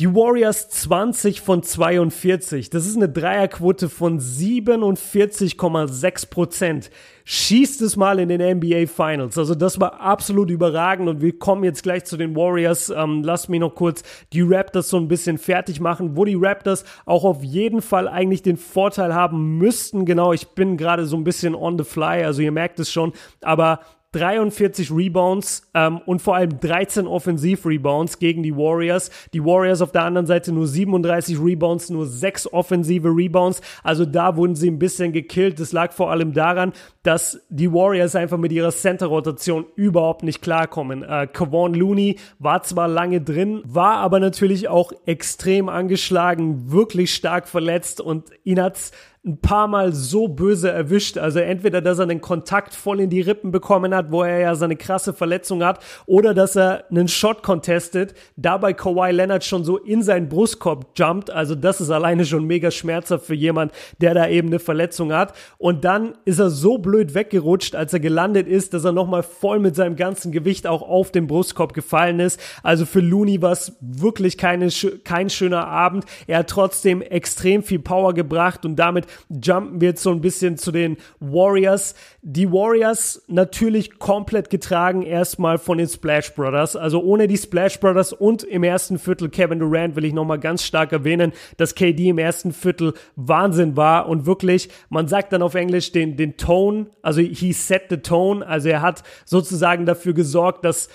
Die 0.02 0.12
Warriors 0.12 0.68
20 0.68 1.40
von 1.42 1.62
42. 1.62 2.70
Das 2.70 2.86
ist 2.86 2.96
eine 2.96 3.08
Dreierquote 3.08 3.88
von 3.88 4.18
47,6 4.18 6.28
Prozent. 6.28 6.90
Schießt 7.24 7.80
es 7.82 7.96
mal 7.96 8.18
in 8.18 8.28
den 8.28 8.40
NBA 8.40 8.88
Finals. 8.88 9.38
Also 9.38 9.54
das 9.54 9.78
war 9.78 10.00
absolut 10.00 10.50
überragend 10.50 11.08
und 11.08 11.20
wir 11.20 11.38
kommen 11.38 11.62
jetzt 11.62 11.84
gleich 11.84 12.04
zu 12.04 12.16
den 12.16 12.34
Warriors. 12.34 12.90
Ähm, 12.90 13.22
lasst 13.22 13.48
mich 13.48 13.60
noch 13.60 13.76
kurz 13.76 14.02
die 14.32 14.42
Raptors 14.42 14.88
so 14.88 14.96
ein 14.96 15.06
bisschen 15.06 15.38
fertig 15.38 15.78
machen, 15.78 16.16
wo 16.16 16.24
die 16.24 16.34
Raptors 16.34 16.82
auch 17.06 17.22
auf 17.22 17.44
jeden 17.44 17.80
Fall 17.80 18.08
eigentlich 18.08 18.42
den 18.42 18.56
Vorteil 18.56 19.14
haben 19.14 19.56
müssten. 19.58 20.04
Genau, 20.04 20.32
ich 20.32 20.48
bin 20.48 20.76
gerade 20.76 21.06
so 21.06 21.16
ein 21.16 21.22
bisschen 21.22 21.54
on 21.54 21.78
the 21.78 21.84
fly, 21.84 22.24
also 22.24 22.42
ihr 22.42 22.50
merkt 22.50 22.80
es 22.80 22.90
schon, 22.90 23.12
aber 23.40 23.78
43 24.12 24.90
Rebounds 24.90 25.68
ähm, 25.74 26.00
und 26.04 26.20
vor 26.20 26.36
allem 26.36 26.60
13 26.60 27.06
Offensiv-Rebounds 27.06 28.18
gegen 28.18 28.42
die 28.42 28.56
Warriors. 28.56 29.10
Die 29.32 29.44
Warriors 29.44 29.80
auf 29.80 29.92
der 29.92 30.04
anderen 30.04 30.26
Seite 30.26 30.52
nur 30.52 30.66
37 30.66 31.38
Rebounds, 31.38 31.90
nur 31.90 32.06
6 32.06 32.52
offensive 32.52 33.08
Rebounds. 33.08 33.62
Also 33.82 34.04
da 34.04 34.36
wurden 34.36 34.54
sie 34.54 34.70
ein 34.70 34.78
bisschen 34.78 35.12
gekillt. 35.12 35.58
Das 35.58 35.72
lag 35.72 35.92
vor 35.92 36.10
allem 36.10 36.34
daran, 36.34 36.72
dass 37.02 37.40
die 37.48 37.72
Warriors 37.72 38.14
einfach 38.14 38.38
mit 38.38 38.52
ihrer 38.52 38.70
Center-Rotation 38.70 39.64
überhaupt 39.76 40.22
nicht 40.22 40.42
klarkommen. 40.42 41.02
Äh, 41.02 41.26
Kevon 41.32 41.74
Looney 41.74 42.18
war 42.38 42.62
zwar 42.62 42.88
lange 42.88 43.20
drin, 43.20 43.62
war 43.64 43.96
aber 43.96 44.20
natürlich 44.20 44.68
auch 44.68 44.92
extrem 45.06 45.68
angeschlagen, 45.68 46.70
wirklich 46.70 47.14
stark 47.14 47.48
verletzt 47.48 48.00
und 48.00 48.30
ihn 48.44 48.60
hat's 48.60 48.92
ein 49.24 49.40
paar 49.40 49.68
Mal 49.68 49.92
so 49.92 50.26
böse 50.26 50.68
erwischt. 50.68 51.16
Also 51.16 51.38
entweder, 51.38 51.80
dass 51.80 52.00
er 52.00 52.04
einen 52.04 52.20
Kontakt 52.20 52.74
voll 52.74 52.98
in 52.98 53.08
die 53.08 53.20
Rippen 53.20 53.52
bekommen 53.52 53.94
hat, 53.94 54.10
wo 54.10 54.24
er 54.24 54.40
ja 54.40 54.54
seine 54.56 54.74
krasse 54.74 55.12
Verletzung 55.12 55.62
hat, 55.62 55.78
oder 56.06 56.34
dass 56.34 56.56
er 56.56 56.84
einen 56.90 57.06
Shot 57.06 57.44
contestet, 57.44 58.14
dabei 58.34 58.72
Kawhi 58.72 59.12
Leonard 59.12 59.44
schon 59.44 59.62
so 59.62 59.78
in 59.78 60.02
seinen 60.02 60.28
Brustkorb 60.28 60.86
jumpt. 60.96 61.30
Also 61.30 61.54
das 61.54 61.80
ist 61.80 61.90
alleine 61.90 62.24
schon 62.24 62.46
mega 62.48 62.72
schmerzhaft 62.72 63.24
für 63.26 63.34
jemand, 63.34 63.70
der 64.00 64.14
da 64.14 64.26
eben 64.26 64.48
eine 64.48 64.58
Verletzung 64.58 65.12
hat. 65.12 65.34
Und 65.56 65.84
dann 65.84 66.14
ist 66.24 66.40
er 66.40 66.50
so 66.50 66.78
blöd 66.78 67.14
weggerutscht, 67.14 67.76
als 67.76 67.92
er 67.92 68.00
gelandet 68.00 68.48
ist, 68.48 68.74
dass 68.74 68.84
er 68.84 68.92
nochmal 68.92 69.22
voll 69.22 69.60
mit 69.60 69.76
seinem 69.76 69.94
ganzen 69.94 70.32
Gewicht 70.32 70.66
auch 70.66 70.82
auf 70.82 71.12
den 71.12 71.28
Brustkorb 71.28 71.74
gefallen 71.74 72.18
ist. 72.18 72.40
Also 72.64 72.86
für 72.86 73.00
Looney 73.00 73.40
war 73.40 73.52
es 73.52 73.76
wirklich 73.80 74.36
keine, 74.36 74.68
kein 75.04 75.30
schöner 75.30 75.68
Abend. 75.68 76.06
Er 76.26 76.40
hat 76.40 76.50
trotzdem 76.50 77.02
extrem 77.02 77.62
viel 77.62 77.78
Power 77.78 78.14
gebracht 78.14 78.64
und 78.64 78.74
damit 78.74 79.06
jumpen 79.28 79.80
wir 79.80 79.90
jetzt 79.90 80.02
so 80.02 80.10
ein 80.10 80.20
bisschen 80.20 80.56
zu 80.56 80.72
den 80.72 80.96
Warriors. 81.20 81.94
Die 82.22 82.50
Warriors 82.50 83.22
natürlich 83.28 83.98
komplett 83.98 84.50
getragen 84.50 85.02
erstmal 85.02 85.58
von 85.58 85.78
den 85.78 85.88
Splash 85.88 86.34
Brothers. 86.34 86.76
Also 86.76 87.02
ohne 87.02 87.26
die 87.26 87.36
Splash 87.36 87.80
Brothers 87.80 88.12
und 88.12 88.42
im 88.44 88.64
ersten 88.64 88.98
Viertel 88.98 89.28
Kevin 89.28 89.58
Durant 89.58 89.96
will 89.96 90.04
ich 90.04 90.12
nochmal 90.12 90.38
ganz 90.38 90.64
stark 90.64 90.92
erwähnen, 90.92 91.32
dass 91.56 91.74
KD 91.74 92.08
im 92.08 92.18
ersten 92.18 92.52
Viertel 92.52 92.94
Wahnsinn 93.16 93.76
war 93.76 94.08
und 94.08 94.26
wirklich, 94.26 94.68
man 94.88 95.08
sagt 95.08 95.32
dann 95.32 95.42
auf 95.42 95.54
Englisch 95.54 95.92
den, 95.92 96.16
den 96.16 96.36
Tone, 96.36 96.86
also 97.02 97.20
he 97.20 97.52
set 97.52 97.84
the 97.90 97.96
tone, 97.98 98.46
also 98.46 98.68
er 98.68 98.82
hat 98.82 99.02
sozusagen 99.24 99.86
dafür 99.86 100.12
gesorgt, 100.12 100.64
dass 100.64 100.88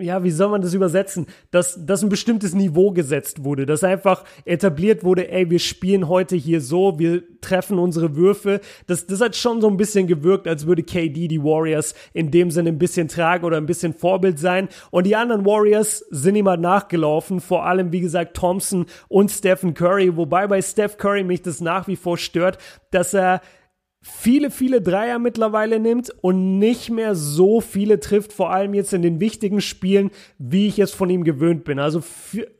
ja, 0.00 0.22
wie 0.24 0.30
soll 0.30 0.48
man 0.48 0.62
das 0.62 0.74
übersetzen, 0.74 1.26
dass, 1.50 1.84
dass 1.84 2.02
ein 2.02 2.08
bestimmtes 2.08 2.54
Niveau 2.54 2.90
gesetzt 2.90 3.44
wurde, 3.44 3.66
dass 3.66 3.84
einfach 3.84 4.24
etabliert 4.44 5.04
wurde, 5.04 5.30
ey, 5.30 5.50
wir 5.50 5.58
spielen 5.58 6.08
heute 6.08 6.36
hier 6.36 6.60
so, 6.60 6.98
wir 6.98 7.22
treffen 7.40 7.78
unsere 7.78 8.16
Würfe. 8.16 8.60
Das, 8.86 9.06
das 9.06 9.20
hat 9.20 9.36
schon 9.36 9.60
so 9.60 9.68
ein 9.68 9.76
bisschen 9.76 10.06
gewirkt, 10.06 10.48
als 10.48 10.66
würde 10.66 10.82
KD 10.82 11.28
die 11.28 11.42
Warriors 11.42 11.94
in 12.12 12.30
dem 12.30 12.50
Sinne 12.50 12.70
ein 12.70 12.78
bisschen 12.78 13.08
tragen 13.08 13.44
oder 13.44 13.56
ein 13.56 13.66
bisschen 13.66 13.94
Vorbild 13.94 14.38
sein. 14.38 14.68
Und 14.90 15.06
die 15.06 15.16
anderen 15.16 15.44
Warriors 15.44 15.98
sind 16.10 16.36
ihm 16.36 16.48
halt 16.48 16.60
nachgelaufen, 16.60 17.40
vor 17.40 17.66
allem, 17.66 17.92
wie 17.92 18.00
gesagt, 18.00 18.36
Thompson 18.36 18.86
und 19.08 19.30
Stephen 19.30 19.74
Curry, 19.74 20.16
wobei 20.16 20.46
bei 20.46 20.60
Steph 20.62 20.96
Curry 20.96 21.24
mich 21.24 21.42
das 21.42 21.60
nach 21.60 21.88
wie 21.88 21.96
vor 21.96 22.18
stört, 22.18 22.58
dass 22.90 23.14
er 23.14 23.40
viele, 24.00 24.50
viele 24.50 24.80
Dreier 24.80 25.18
mittlerweile 25.18 25.80
nimmt 25.80 26.10
und 26.20 26.58
nicht 26.58 26.90
mehr 26.90 27.14
so 27.14 27.60
viele 27.60 28.00
trifft, 28.00 28.32
vor 28.32 28.50
allem 28.50 28.74
jetzt 28.74 28.92
in 28.92 29.02
den 29.02 29.20
wichtigen 29.20 29.60
Spielen, 29.60 30.10
wie 30.38 30.68
ich 30.68 30.78
es 30.78 30.92
von 30.92 31.10
ihm 31.10 31.24
gewöhnt 31.24 31.64
bin. 31.64 31.78
Also, 31.78 32.02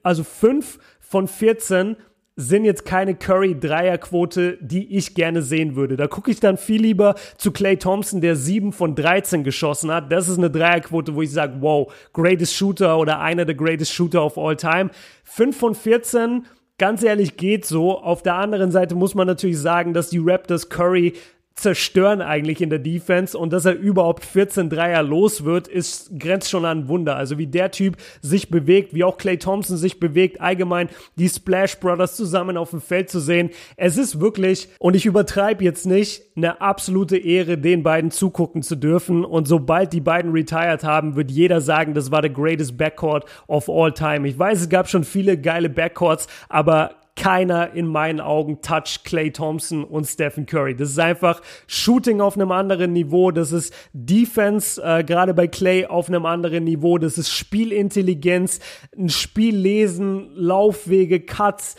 also 0.03 0.25
fünf 0.25 0.79
von 1.01 1.29
14 1.29 1.97
sind 2.41 2.65
jetzt 2.65 2.85
keine 2.85 3.17
Curry-Dreierquote, 3.17 4.59
die 4.61 4.97
ich 4.97 5.17
gerne 5.17 5.43
sehen 5.43 5.75
würde. 5.75 5.97
Da 5.97 6.07
gucke 6.07 6.31
ich 6.31 6.39
dann 6.39 6.57
viel 6.57 6.83
lieber 6.83 7.17
zu 7.37 7.51
Clay 7.51 7.77
Thompson, 7.77 8.21
der 8.21 8.37
sieben 8.37 8.73
von 8.73 8.95
13 8.95 9.43
geschossen 9.43 9.91
hat. 9.91 10.13
Das 10.13 10.29
ist 10.29 10.39
eine 10.39 10.49
Dreierquote, 10.49 11.17
wo 11.17 11.23
ich 11.23 11.33
sage, 11.33 11.57
wow, 11.59 11.93
greatest 12.13 12.55
Shooter 12.55 12.97
oder 12.97 13.19
einer 13.19 13.45
der 13.45 13.57
greatest 13.57 13.93
Shooter 13.93 14.25
of 14.25 14.39
all 14.39 14.55
time. 14.55 14.91
Fünf 15.25 15.57
von 15.57 15.75
14 15.75 16.47
ganz 16.79 17.03
ehrlich, 17.03 17.37
geht 17.37 17.67
so. 17.67 17.99
Auf 17.99 18.23
der 18.23 18.37
anderen 18.37 18.71
Seite 18.71 18.95
muss 18.95 19.15
man 19.15 19.27
natürlich 19.27 19.59
sagen, 19.59 19.93
dass 19.93 20.11
die 20.11 20.21
Raptors 20.23 20.69
Curry 20.69 21.15
zerstören 21.59 22.23
eigentlich 22.23 22.61
in 22.61 22.71
der 22.71 22.79
Defense 22.79 23.37
und 23.37 23.53
dass 23.53 23.65
er 23.65 23.75
überhaupt 23.75 24.25
14 24.25 24.71
Dreier 24.71 25.03
los 25.03 25.45
wird, 25.45 25.69
ist 25.69 26.19
grenzt 26.19 26.51
schon 26.51 26.65
an 26.65 26.89
Wunder. 26.89 27.17
Also 27.17 27.39
wie 27.39 27.47
der 27.47 27.71
Typ 27.71 27.97
sich 28.23 28.49
bewegt, 28.51 28.95
wie 28.95 29.05
auch 29.05 29.19
Clay 29.19 29.39
Thompson 29.39 29.77
sich 29.77 30.01
bewegt, 30.01 30.41
allgemein 30.41 30.89
die 31.17 31.29
Splash 31.29 31.79
Brothers 31.81 32.17
zusammen 32.17 32.57
auf 32.57 32.71
dem 32.71 32.81
Feld 32.81 33.11
zu 33.11 33.21
sehen. 33.21 33.51
Es 33.77 33.97
ist 33.97 34.21
wirklich, 34.21 34.69
und 34.79 34.95
ich 34.95 35.07
übertreibe 35.07 35.65
jetzt 35.65 35.87
nicht, 35.87 36.23
eine 36.37 36.61
absolute 36.61 37.17
Ehre, 37.17 37.59
den 37.59 37.83
beiden 37.83 38.11
zugucken 38.11 38.63
zu 38.63 38.77
dürfen. 38.77 39.25
Und 39.25 39.49
sobald 39.49 39.93
die 39.93 40.01
beiden 40.01 40.33
retired 40.33 40.85
haben, 40.85 41.17
wird 41.17 41.31
jeder 41.31 41.61
sagen, 41.61 41.95
das 41.95 42.11
war 42.11 42.23
der 42.23 42.31
greatest 42.31 42.77
Backcourt 42.79 43.25
of 43.49 43.69
all 43.69 43.93
time. 43.93 44.27
Ich 44.29 44.39
weiß, 44.39 44.61
es 44.61 44.69
gab 44.69 44.89
schon 44.89 45.05
viele 45.05 45.39
geile 45.39 45.69
Backcourts, 45.69 46.29
aber 46.49 46.93
keiner 47.19 47.73
in 47.73 47.87
meinen 47.87 48.21
Augen 48.21 48.63
touch 48.63 49.01
Clay 49.05 49.31
Thompson 49.31 49.85
und 49.85 50.07
Stephen 50.07 50.47
Curry. 50.47 50.75
Das 50.75 50.91
ist 50.91 50.99
einfach 50.99 51.43
Shooting 51.67 52.21
auf 52.21 52.37
einem 52.37 52.53
anderen 52.53 52.93
Niveau, 52.93 53.33
das 53.33 53.53
ist 53.53 53.75
Defense, 53.93 54.81
äh, 54.83 55.03
gerade 55.03 55.35
bei 55.35 55.49
Clay 55.49 55.85
auf 55.85 56.09
einem 56.09 56.25
anderen 56.25 56.65
Niveau, 56.65 56.97
das 56.97 57.19
ist 57.19 57.31
Spielintelligenz, 57.31 58.61
ein 58.97 59.09
Spiel 59.09 59.57
lesen, 59.57 60.31
Laufwege, 60.35 61.21
Cuts, 61.21 61.75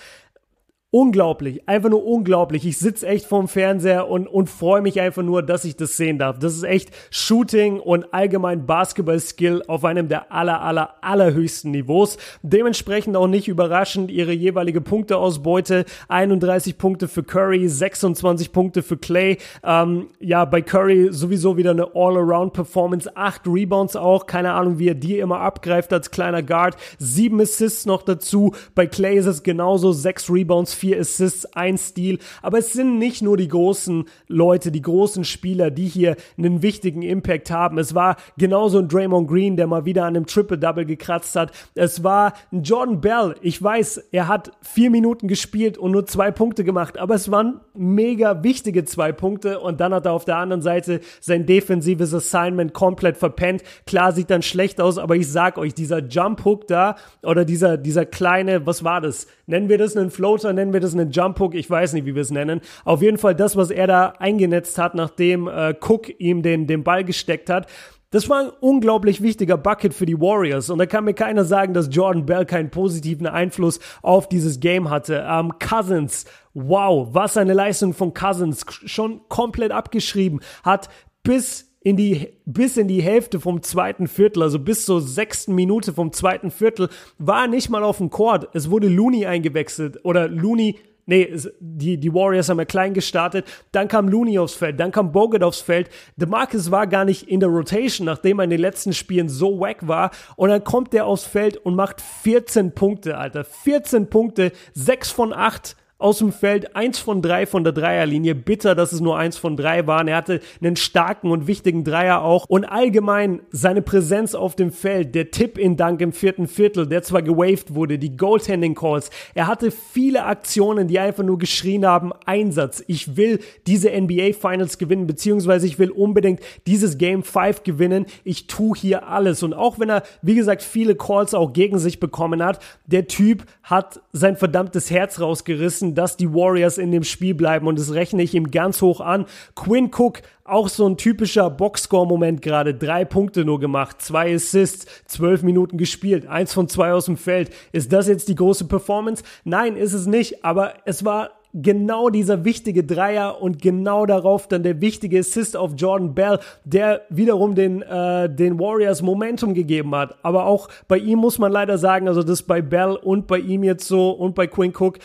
Unglaublich, 0.91 1.69
einfach 1.69 1.91
nur 1.91 2.03
unglaublich. 2.03 2.65
Ich 2.65 2.79
sitze 2.79 3.05
echt 3.05 3.27
vorm 3.27 3.47
Fernseher 3.47 4.09
und, 4.09 4.25
und 4.25 4.49
freue 4.49 4.81
mich 4.81 4.99
einfach 4.99 5.21
nur, 5.21 5.43
dass 5.43 5.63
ich 5.63 5.75
das 5.75 5.97
sehen 5.97 6.17
darf. 6.17 6.39
Das 6.39 6.55
ist 6.55 6.63
echt 6.63 6.89
Shooting 7.11 7.79
und 7.79 8.11
allgemein 8.11 8.65
Basketball-Skill 8.65 9.65
auf 9.67 9.85
einem 9.85 10.07
der 10.07 10.31
aller, 10.31 10.63
aller, 10.63 10.95
allerhöchsten 11.01 11.69
Niveaus. 11.69 12.17
Dementsprechend 12.41 13.15
auch 13.17 13.27
nicht 13.27 13.47
überraschend 13.47 14.09
ihre 14.09 14.31
jeweilige 14.31 14.81
Punkteausbeute. 14.81 15.85
31 16.07 16.79
Punkte 16.79 17.07
für 17.07 17.21
Curry, 17.21 17.69
26 17.69 18.51
Punkte 18.51 18.81
für 18.81 18.97
Clay. 18.97 19.37
Ähm, 19.63 20.07
ja, 20.19 20.43
bei 20.45 20.63
Curry 20.63 21.09
sowieso 21.11 21.55
wieder 21.55 21.69
eine 21.69 21.93
All-Around-Performance. 21.93 23.15
8 23.15 23.43
Rebounds 23.45 23.95
auch. 23.95 24.25
Keine 24.25 24.53
Ahnung, 24.53 24.79
wie 24.79 24.87
er 24.87 24.95
die 24.95 25.19
immer 25.19 25.41
abgreift 25.41 25.93
als 25.93 26.09
kleiner 26.09 26.41
Guard. 26.41 26.77
7 26.97 27.39
Assists 27.39 27.85
noch 27.85 28.01
dazu. 28.01 28.55
Bei 28.73 28.87
Clay 28.87 29.19
ist 29.19 29.27
es 29.27 29.43
genauso. 29.43 29.91
6 29.91 30.31
Rebounds, 30.31 30.78
vier 30.79 30.99
Assists, 30.99 31.45
ein 31.53 31.77
Steal. 31.77 32.17
Aber 32.41 32.59
es 32.59 32.73
sind 32.73 32.97
nicht 32.97 33.21
nur 33.21 33.37
die 33.37 33.47
großen 33.47 34.05
Leute, 34.27 34.71
die 34.71 34.81
großen 34.81 35.23
Spieler, 35.23 35.71
die 35.71 35.87
hier 35.87 36.15
einen 36.37 36.61
wichtigen 36.61 37.01
Impact 37.01 37.51
haben. 37.51 37.77
Es 37.77 37.93
war 37.93 38.15
genauso 38.37 38.79
ein 38.79 38.87
Draymond 38.87 39.27
Green, 39.27 39.57
der 39.57 39.67
mal 39.67 39.85
wieder 39.85 40.03
an 40.05 40.15
einem 40.15 40.25
Triple-Double 40.25 40.85
gekratzt 40.85 41.35
hat. 41.35 41.51
Es 41.75 42.03
war 42.03 42.33
ein 42.51 42.63
Jordan 42.63 43.01
Bell. 43.01 43.35
Ich 43.41 43.61
weiß, 43.61 43.97
er 44.11 44.27
hat 44.27 44.51
vier 44.61 44.89
Minuten 44.89 45.27
gespielt 45.27 45.77
und 45.77 45.91
nur 45.91 46.05
zwei 46.05 46.31
Punkte 46.31 46.63
gemacht, 46.63 46.97
aber 46.97 47.15
es 47.15 47.29
waren 47.31 47.59
mega 47.73 48.43
wichtige 48.43 48.85
zwei 48.85 49.11
Punkte 49.11 49.59
und 49.59 49.79
dann 49.79 49.93
hat 49.93 50.05
er 50.05 50.13
auf 50.13 50.25
der 50.25 50.37
anderen 50.37 50.61
Seite 50.61 51.01
sein 51.19 51.45
defensives 51.45 52.13
Assignment 52.13 52.73
komplett 52.73 53.17
verpennt. 53.17 53.63
Klar 53.85 54.11
sieht 54.11 54.29
dann 54.29 54.41
schlecht 54.41 54.81
aus, 54.81 54.97
aber 54.97 55.15
ich 55.15 55.29
sag 55.29 55.57
euch, 55.57 55.73
dieser 55.73 55.99
Jump 55.99 56.45
Hook 56.45 56.67
da 56.67 56.95
oder 57.23 57.45
dieser, 57.45 57.77
dieser 57.77 58.05
kleine, 58.05 58.65
was 58.65 58.83
war 58.83 59.01
das? 59.01 59.27
Nennen 59.47 59.69
wir 59.69 59.77
das 59.77 59.95
einen 59.97 60.11
Floater, 60.11 60.53
nennen 60.53 60.68
wir 60.73 60.79
das 60.79 60.93
einen 60.93 61.11
Jump 61.11 61.39
Hook, 61.39 61.55
ich 61.55 61.69
weiß 61.69 61.93
nicht, 61.93 62.05
wie 62.05 62.15
wir 62.15 62.21
es 62.21 62.31
nennen. 62.31 62.61
Auf 62.85 63.01
jeden 63.01 63.17
Fall 63.17 63.35
das, 63.35 63.55
was 63.55 63.69
er 63.69 63.87
da 63.87 64.13
eingenetzt 64.19 64.77
hat, 64.77 64.95
nachdem 64.95 65.47
äh, 65.47 65.73
Cook 65.79 66.09
ihm 66.19 66.41
den, 66.41 66.67
den 66.67 66.83
Ball 66.83 67.03
gesteckt 67.03 67.49
hat. 67.49 67.67
Das 68.11 68.27
war 68.27 68.39
ein 68.39 68.49
unglaublich 68.59 69.21
wichtiger 69.21 69.55
Bucket 69.55 69.93
für 69.93 70.07
die 70.07 70.19
Warriors 70.19 70.71
und 70.71 70.79
da 70.79 70.87
kann 70.87 71.05
mir 71.05 71.13
keiner 71.13 71.45
sagen, 71.45 71.75
dass 71.75 71.89
Jordan 71.91 72.25
Bell 72.25 72.43
keinen 72.43 72.71
positiven 72.71 73.27
Einfluss 73.27 73.79
auf 74.01 74.27
dieses 74.27 74.59
Game 74.59 74.89
hatte. 74.89 75.23
Ähm, 75.29 75.53
Cousins, 75.59 76.25
wow, 76.55 77.07
was 77.11 77.37
eine 77.37 77.53
Leistung 77.53 77.93
von 77.93 78.15
Cousins, 78.15 78.65
schon 78.67 79.21
komplett 79.29 79.71
abgeschrieben, 79.71 80.39
hat 80.63 80.89
bis 81.21 81.68
in 81.81 81.95
die, 81.95 82.27
bis 82.45 82.77
in 82.77 82.87
die 82.87 83.01
Hälfte 83.01 83.39
vom 83.39 83.61
zweiten 83.63 84.07
Viertel, 84.07 84.43
also 84.43 84.59
bis 84.59 84.85
zur 84.85 85.01
sechsten 85.01 85.55
Minute 85.55 85.93
vom 85.93 86.11
zweiten 86.11 86.51
Viertel, 86.51 86.89
war 87.17 87.47
nicht 87.47 87.69
mal 87.69 87.83
auf 87.83 87.97
dem 87.97 88.09
Court. 88.09 88.49
Es 88.53 88.69
wurde 88.69 88.87
Looney 88.87 89.25
eingewechselt 89.25 90.03
oder 90.03 90.27
Looney 90.27 90.77
Nee, 91.09 91.35
die, 91.59 91.97
die 91.97 92.13
Warriors 92.13 92.49
haben 92.49 92.59
ja 92.59 92.65
klein 92.65 92.93
gestartet. 92.93 93.43
Dann 93.71 93.87
kam 93.87 94.09
Looney 94.09 94.37
aufs 94.37 94.53
Feld, 94.53 94.79
dann 94.79 94.91
kam 94.91 95.11
Bogut 95.11 95.41
aufs 95.41 95.59
Feld. 95.59 95.89
DeMarcus 96.17 96.69
war 96.69 96.85
gar 96.85 97.03
nicht 97.03 97.27
in 97.27 97.39
der 97.39 97.49
Rotation, 97.49 98.05
nachdem 98.05 98.37
er 98.37 98.43
in 98.43 98.51
den 98.51 98.61
letzten 98.61 98.93
Spielen 98.93 99.27
so 99.27 99.59
wack 99.59 99.87
war. 99.87 100.11
Und 100.35 100.49
dann 100.49 100.63
kommt 100.63 100.93
der 100.93 101.07
aufs 101.07 101.23
Feld 101.23 101.57
und 101.57 101.73
macht 101.73 101.99
14 101.99 102.75
Punkte, 102.75 103.17
Alter. 103.17 103.43
14 103.43 104.11
Punkte, 104.11 104.51
6 104.73 105.09
von 105.09 105.33
8 105.33 105.75
aus 105.99 106.19
dem 106.19 106.31
Feld, 106.31 106.77
eins 106.77 106.97
von 106.97 107.21
drei 107.21 107.45
von 107.45 107.65
der 107.65 107.73
Dreierlinie. 107.73 108.33
Bitter, 108.33 108.73
dass 108.73 108.93
es 108.93 109.01
nur 109.01 109.17
eins 109.17 109.37
von 109.37 109.57
drei 109.57 109.85
waren. 109.85 110.07
Er 110.07 110.15
hatte 110.15 110.39
einen 110.61 110.77
starken 110.77 111.29
und 111.29 111.45
wichtigen 111.45 111.83
Dreier 111.83 112.21
auch. 112.21 112.45
Und 112.47 112.63
allgemein 112.63 113.41
seine 113.51 113.81
Präsenz 113.81 114.33
auf 114.33 114.55
dem 114.55 114.71
Feld, 114.71 115.13
der 115.13 115.29
Tipp 115.31 115.57
in 115.57 115.75
Dank 115.75 115.99
im 115.99 116.13
vierten 116.13 116.47
Viertel, 116.47 116.87
der 116.87 117.03
zwar 117.03 117.21
gewaved 117.21 117.75
wurde, 117.75 117.99
die 117.99 118.15
Goaltending 118.15 118.75
Calls. 118.75 119.09
Er 119.35 119.47
hatte 119.47 119.71
viele 119.71 120.23
Aktionen, 120.23 120.87
die 120.87 120.99
einfach 120.99 121.23
nur 121.23 121.37
geschrien 121.37 121.85
haben, 121.85 122.13
Einsatz. 122.25 122.81
Ich 122.87 123.17
will 123.17 123.39
diese 123.67 123.89
NBA 123.91 124.31
Finals 124.31 124.77
gewinnen, 124.77 125.05
beziehungsweise 125.05 125.67
ich 125.67 125.79
will 125.79 125.91
unbedingt 125.91 126.39
dieses 126.65 126.97
Game 126.97 127.23
5 127.23 127.63
gewinnen. 127.63 128.05
Ich 128.23 128.47
tue 128.47 128.77
hier 128.77 129.09
alles. 129.09 129.43
Und 129.43 129.53
auch 129.53 129.79
wenn 129.79 129.89
er, 129.89 130.03
wie 130.21 130.35
gesagt, 130.35 130.61
viele 130.61 130.95
Calls 130.95 131.33
auch 131.33 131.51
gegen 131.51 131.77
sich 131.77 131.99
bekommen 131.99 132.41
hat, 132.41 132.59
der 132.85 133.07
Typ 133.07 133.43
hat 133.69 134.01
sein 134.11 134.35
verdammtes 134.35 134.89
Herz 134.89 135.19
rausgerissen 135.19 135.93
dass 135.93 136.17
die 136.17 136.33
Warriors 136.33 136.77
in 136.77 136.91
dem 136.91 137.03
Spiel 137.03 137.35
bleiben 137.35 137.67
und 137.67 137.77
das 137.77 137.93
rechne 137.93 138.23
ich 138.23 138.33
ihm 138.33 138.51
ganz 138.51 138.81
hoch 138.81 139.01
an. 139.01 139.25
Quinn 139.55 139.91
Cook, 139.95 140.21
auch 140.43 140.69
so 140.69 140.87
ein 140.87 140.97
typischer 140.97 141.49
Boxscore-Moment 141.49 142.41
gerade. 142.41 142.73
Drei 142.73 143.05
Punkte 143.05 143.45
nur 143.45 143.59
gemacht, 143.59 144.01
zwei 144.01 144.33
Assists, 144.33 144.87
zwölf 145.05 145.43
Minuten 145.43 145.77
gespielt, 145.77 146.27
eins 146.27 146.53
von 146.53 146.67
zwei 146.67 146.93
aus 146.93 147.05
dem 147.05 147.17
Feld. 147.17 147.51
Ist 147.71 147.93
das 147.93 148.07
jetzt 148.07 148.27
die 148.27 148.35
große 148.35 148.65
Performance? 148.65 149.23
Nein, 149.43 149.75
ist 149.75 149.93
es 149.93 150.07
nicht, 150.07 150.43
aber 150.43 150.73
es 150.85 151.05
war 151.05 151.31
genau 151.53 152.09
dieser 152.09 152.45
wichtige 152.45 152.83
Dreier 152.83 153.41
und 153.41 153.61
genau 153.61 154.05
darauf 154.05 154.47
dann 154.47 154.63
der 154.63 154.81
wichtige 154.81 155.19
Assist 155.19 155.57
auf 155.57 155.73
Jordan 155.75 156.13
Bell, 156.13 156.39
der 156.63 157.01
wiederum 157.09 157.55
den, 157.55 157.81
äh, 157.81 158.29
den 158.29 158.59
Warriors 158.59 159.01
Momentum 159.01 159.53
gegeben 159.53 159.95
hat. 159.95 160.17
Aber 160.21 160.45
auch 160.45 160.69
bei 160.87 160.97
ihm 160.97 161.19
muss 161.19 161.39
man 161.39 161.51
leider 161.51 161.77
sagen, 161.77 162.07
also 162.07 162.23
das 162.23 162.43
bei 162.43 162.61
Bell 162.61 162.95
und 162.95 163.27
bei 163.27 163.39
ihm 163.39 163.63
jetzt 163.63 163.87
so 163.87 164.11
und 164.11 164.35
bei 164.35 164.47
Quinn 164.47 164.73
Cook, 164.77 164.99